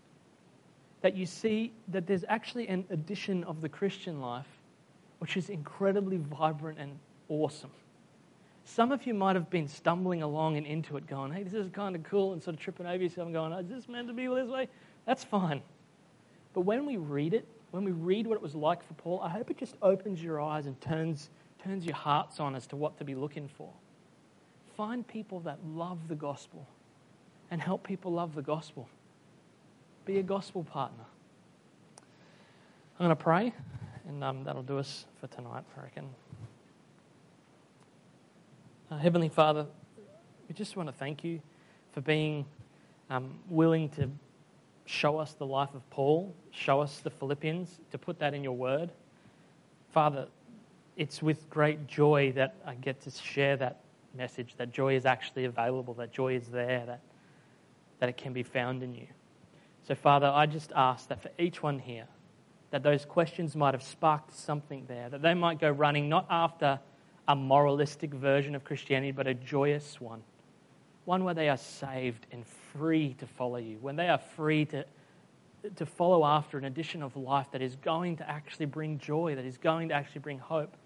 That 1.01 1.15
you 1.15 1.25
see 1.25 1.71
that 1.87 2.07
there's 2.07 2.25
actually 2.27 2.67
an 2.67 2.85
addition 2.89 3.43
of 3.45 3.61
the 3.61 3.69
Christian 3.69 4.19
life 4.21 4.47
which 5.19 5.37
is 5.37 5.49
incredibly 5.49 6.17
vibrant 6.17 6.79
and 6.79 6.97
awesome. 7.27 7.71
Some 8.65 8.91
of 8.91 9.05
you 9.05 9.13
might 9.13 9.35
have 9.35 9.49
been 9.49 9.67
stumbling 9.67 10.21
along 10.21 10.57
and 10.57 10.65
into 10.65 10.95
it, 10.97 11.07
going, 11.07 11.31
hey, 11.31 11.43
this 11.43 11.53
is 11.53 11.69
kind 11.71 11.95
of 11.95 12.03
cool, 12.03 12.33
and 12.33 12.41
sort 12.41 12.55
of 12.55 12.61
tripping 12.61 12.85
over 12.85 13.01
yourself 13.01 13.25
and 13.25 13.33
going, 13.33 13.51
is 13.53 13.67
this 13.67 13.89
meant 13.89 14.07
to 14.07 14.13
be 14.13 14.27
this 14.27 14.47
way? 14.47 14.67
That's 15.05 15.23
fine. 15.23 15.61
But 16.53 16.61
when 16.61 16.85
we 16.85 16.97
read 16.97 17.33
it, 17.33 17.45
when 17.71 17.83
we 17.83 17.91
read 17.91 18.27
what 18.27 18.35
it 18.35 18.41
was 18.41 18.55
like 18.55 18.85
for 18.87 18.93
Paul, 18.95 19.21
I 19.21 19.29
hope 19.29 19.49
it 19.49 19.57
just 19.57 19.75
opens 19.81 20.23
your 20.23 20.41
eyes 20.41 20.65
and 20.65 20.79
turns, 20.81 21.29
turns 21.63 21.85
your 21.85 21.95
hearts 21.95 22.39
on 22.39 22.55
as 22.55 22.67
to 22.67 22.75
what 22.75 22.97
to 22.97 23.03
be 23.03 23.15
looking 23.15 23.47
for. 23.47 23.69
Find 24.75 25.07
people 25.07 25.39
that 25.41 25.59
love 25.65 26.07
the 26.07 26.15
gospel 26.15 26.67
and 27.51 27.61
help 27.61 27.83
people 27.83 28.11
love 28.13 28.35
the 28.35 28.41
gospel. 28.41 28.87
Be 30.05 30.19
a 30.19 30.23
gospel 30.23 30.63
partner. 30.63 31.03
I'm 32.99 33.05
going 33.05 33.15
to 33.15 33.23
pray, 33.23 33.53
and 34.07 34.23
um, 34.23 34.43
that'll 34.43 34.63
do 34.63 34.77
us 34.77 35.05
for 35.21 35.27
tonight, 35.27 35.63
I 35.77 35.83
reckon. 35.83 36.09
Uh, 38.91 38.97
Heavenly 38.97 39.29
Father, 39.29 39.67
we 40.47 40.55
just 40.55 40.75
want 40.75 40.89
to 40.89 40.93
thank 40.93 41.23
you 41.23 41.41
for 41.93 42.01
being 42.01 42.45
um, 43.09 43.39
willing 43.49 43.89
to 43.89 44.09
show 44.85 45.19
us 45.19 45.33
the 45.33 45.45
life 45.45 45.73
of 45.75 45.87
Paul, 45.91 46.33
show 46.51 46.81
us 46.81 46.99
the 46.99 47.11
Philippians, 47.11 47.79
to 47.91 47.97
put 47.97 48.17
that 48.19 48.33
in 48.33 48.43
your 48.43 48.57
word. 48.57 48.89
Father, 49.91 50.27
it's 50.97 51.21
with 51.21 51.47
great 51.49 51.87
joy 51.87 52.31
that 52.35 52.55
I 52.65 52.73
get 52.73 52.99
to 53.01 53.11
share 53.11 53.55
that 53.57 53.81
message 54.15 54.55
that 54.57 54.71
joy 54.71 54.95
is 54.95 55.05
actually 55.05 55.45
available, 55.45 55.93
that 55.95 56.11
joy 56.11 56.33
is 56.33 56.47
there, 56.47 56.83
that, 56.87 57.01
that 57.99 58.09
it 58.09 58.17
can 58.17 58.33
be 58.33 58.43
found 58.43 58.81
in 58.81 58.95
you. 58.95 59.07
So, 59.89 59.95
Father, 59.95 60.27
I 60.27 60.45
just 60.45 60.71
ask 60.75 61.07
that 61.07 61.19
for 61.19 61.31
each 61.39 61.63
one 61.63 61.79
here, 61.79 62.05
that 62.69 62.83
those 62.83 63.05
questions 63.05 63.55
might 63.55 63.73
have 63.73 63.81
sparked 63.81 64.31
something 64.35 64.85
there, 64.87 65.09
that 65.09 65.23
they 65.23 65.33
might 65.33 65.59
go 65.59 65.71
running 65.71 66.07
not 66.07 66.27
after 66.29 66.79
a 67.27 67.35
moralistic 67.35 68.13
version 68.13 68.53
of 68.53 68.63
Christianity, 68.63 69.11
but 69.11 69.25
a 69.25 69.33
joyous 69.33 69.99
one. 69.99 70.21
One 71.05 71.23
where 71.23 71.33
they 71.33 71.49
are 71.49 71.57
saved 71.57 72.27
and 72.31 72.45
free 72.71 73.15
to 73.15 73.25
follow 73.25 73.57
you, 73.57 73.79
when 73.81 73.95
they 73.95 74.09
are 74.09 74.19
free 74.19 74.65
to, 74.65 74.85
to 75.77 75.85
follow 75.87 76.23
after 76.23 76.59
an 76.59 76.65
addition 76.65 77.01
of 77.01 77.15
life 77.17 77.47
that 77.53 77.63
is 77.63 77.75
going 77.75 78.17
to 78.17 78.29
actually 78.29 78.67
bring 78.67 78.99
joy, 78.99 79.33
that 79.33 79.45
is 79.45 79.57
going 79.57 79.89
to 79.89 79.95
actually 79.95 80.21
bring 80.21 80.37
hope. 80.37 80.77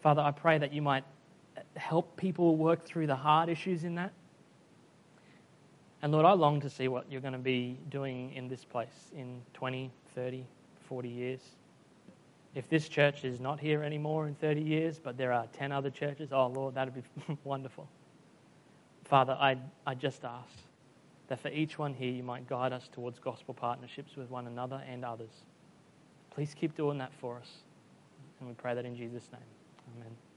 Father, 0.00 0.22
I 0.22 0.30
pray 0.30 0.58
that 0.58 0.72
you 0.72 0.80
might 0.80 1.02
help 1.74 2.16
people 2.16 2.56
work 2.56 2.84
through 2.84 3.08
the 3.08 3.16
hard 3.16 3.48
issues 3.48 3.82
in 3.82 3.96
that. 3.96 4.12
And 6.02 6.12
Lord, 6.12 6.26
I 6.26 6.32
long 6.32 6.60
to 6.60 6.70
see 6.70 6.88
what 6.88 7.10
you're 7.10 7.20
going 7.20 7.32
to 7.32 7.38
be 7.38 7.78
doing 7.88 8.32
in 8.34 8.48
this 8.48 8.64
place 8.64 9.10
in 9.14 9.40
20, 9.54 9.90
30, 10.14 10.44
40 10.88 11.08
years 11.08 11.40
if 12.54 12.68
this 12.68 12.88
church 12.88 13.24
is 13.24 13.40
not 13.40 13.58
here 13.58 13.82
anymore 13.82 14.26
in 14.28 14.34
30 14.34 14.60
years, 14.60 14.98
but 14.98 15.16
there 15.16 15.32
are 15.32 15.46
10 15.54 15.72
other 15.72 15.90
churches, 15.90 16.32
oh 16.32 16.46
Lord, 16.48 16.74
that'd 16.74 16.94
be 16.94 17.02
wonderful. 17.44 17.88
Father, 19.04 19.36
I, 19.40 19.56
I 19.86 19.94
just 19.94 20.24
ask 20.24 20.54
that 21.28 21.40
for 21.40 21.48
each 21.48 21.78
one 21.78 21.94
here, 21.94 22.12
you 22.12 22.22
might 22.22 22.46
guide 22.46 22.72
us 22.72 22.88
towards 22.92 23.18
gospel 23.18 23.54
partnerships 23.54 24.16
with 24.16 24.30
one 24.30 24.46
another 24.46 24.82
and 24.88 25.04
others. 25.04 25.44
Please 26.30 26.54
keep 26.54 26.76
doing 26.76 26.98
that 26.98 27.12
for 27.20 27.38
us. 27.38 27.50
And 28.40 28.48
we 28.48 28.54
pray 28.54 28.74
that 28.74 28.84
in 28.84 28.96
Jesus' 28.96 29.28
name. 29.32 29.40
Amen. 29.96 30.31